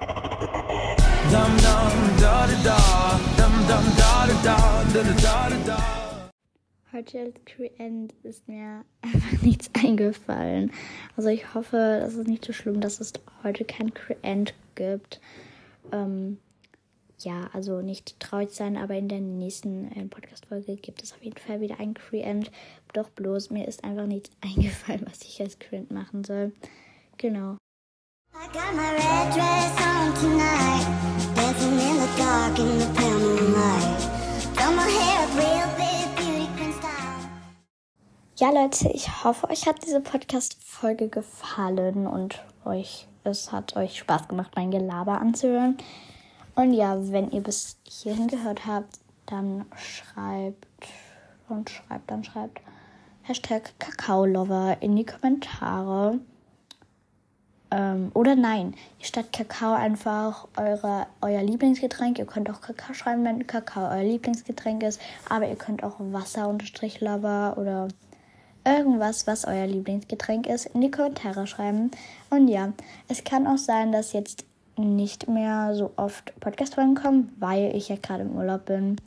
dum, 1.32 2.19
da, 2.19 2.48
da, 2.48 2.54
da. 2.63 3.19
Dum, 3.38 3.54
dum, 3.67 3.86
da, 3.98 4.28
da, 4.28 4.34
da, 4.43 4.84
da, 4.93 5.04
da, 5.04 5.50
da, 5.50 5.58
da. 5.65 5.92
Heute 6.93 7.21
als 7.21 7.34
Creend 7.45 8.13
ist 8.21 8.47
mir 8.47 8.86
einfach 9.01 9.41
nichts 9.41 9.71
eingefallen. 9.73 10.71
Also 11.17 11.29
ich 11.29 11.56
hoffe, 11.56 11.97
das 11.99 12.13
ist 12.13 12.27
nicht 12.27 12.45
so 12.45 12.53
schlimm, 12.53 12.82
dass 12.82 12.99
es 12.99 13.13
heute 13.41 13.65
kein 13.65 13.95
Creend 13.95 14.53
gibt. 14.75 15.19
Ähm, 15.91 16.38
ja, 17.17 17.49
also 17.51 17.82
nicht 17.82 18.19
traurig 18.19 18.51
sein, 18.51 18.77
aber 18.77 18.93
in 18.93 19.08
der 19.08 19.21
nächsten 19.21 19.91
äh, 19.91 20.06
Podcast-Folge 20.06 20.75
gibt 20.75 21.01
es 21.01 21.13
auf 21.13 21.23
jeden 21.23 21.38
Fall 21.38 21.62
wieder 21.62 21.79
ein 21.79 21.95
Creend. 21.95 22.51
Doch 22.93 23.10
bloß, 23.10 23.49
mir 23.49 23.67
ist 23.67 23.84
einfach 23.84 24.06
nichts 24.06 24.29
eingefallen, 24.41 25.08
was 25.10 25.23
ich 25.23 25.41
als 25.41 25.58
Creend 25.58 25.89
machen 25.89 26.23
soll. 26.23 26.51
Genau. 27.17 27.58
I 28.36 28.45
got 28.53 28.75
my 28.75 28.91
red 28.91 29.34
dress 29.34 29.73
on 29.82 30.13
tonight, 30.13 30.86
hair 34.89 35.27
real. 35.38 35.73
Ja, 38.43 38.51
Leute, 38.51 38.89
ich 38.89 39.23
hoffe, 39.23 39.49
euch 39.49 39.67
hat 39.67 39.86
diese 39.86 40.01
Podcast-Folge 40.01 41.08
gefallen 41.08 42.06
und 42.06 42.43
euch, 42.65 43.08
es 43.23 43.53
hat 43.53 43.77
euch 43.77 43.97
Spaß 43.97 44.27
gemacht, 44.27 44.51
mein 44.58 44.69
Gelaber 44.69 45.21
anzuhören. 45.21 45.77
Und 46.53 46.73
ja, 46.73 46.97
wenn 47.13 47.32
ihr 47.32 47.39
bis 47.39 47.77
hierhin 47.86 48.27
gehört 48.27 48.65
habt, 48.65 48.99
dann 49.27 49.63
schreibt 49.77 50.67
und 51.47 51.69
schreibt, 51.69 52.12
dann 52.12 52.25
schreibt 52.25 52.60
Hashtag 53.21 53.79
Kakaolover 53.79 54.75
in 54.82 54.97
die 54.97 55.06
Kommentare. 55.06 56.19
Ähm, 57.71 58.12
oder 58.13 58.36
nein, 58.36 58.75
statt 58.99 59.32
Kakao 59.32 59.71
einfach 59.71 60.49
eure, 60.58 61.08
euer 61.21 61.43
Lieblingsgetränk. 61.43 62.19
Ihr 62.19 62.25
könnt 62.25 62.49
auch 62.49 62.60
Kakao 62.60 62.93
schreiben, 62.93 63.23
wenn 63.23 63.47
Kakao 63.47 63.89
euer 63.89 64.03
Lieblingsgetränk 64.03 64.84
ist. 64.84 64.99
Aber 65.29 65.47
ihr 65.47 65.56
könnt 65.56 65.82
auch 65.82 65.95
Wasser-Lover 65.97 67.56
oder 67.58 67.88
irgendwas, 68.65 69.28
was 69.28 69.45
euer 69.45 69.67
Lieblingsgetränk 69.67 70.47
ist, 70.47 70.67
in 70.67 70.82
die 70.82 70.91
Kommentare 70.91 71.47
schreiben. 71.47 71.91
Und 72.30 72.47
ja, 72.47 72.73
es 73.08 73.23
kann 73.23 73.47
auch 73.47 73.58
sein, 73.58 73.91
dass 73.91 74.13
jetzt 74.13 74.45
nicht 74.78 75.28
mehr 75.28 75.76
so 75.76 75.91
oft 75.97 76.38
Podcast-Folgen 76.39 76.95
kommen, 76.95 77.34
weil 77.39 77.76
ich 77.76 77.89
ja 77.89 77.95
gerade 78.02 78.23
im 78.23 78.36
Urlaub 78.36 78.65
bin. 78.65 78.97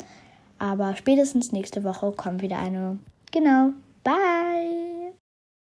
Aber 0.59 0.97
spätestens 0.97 1.53
nächste 1.53 1.85
Woche 1.85 2.12
kommt 2.12 2.42
wieder 2.42 2.59
eine. 2.59 2.99
Genau. 3.33 3.73
Bye! 4.05 4.96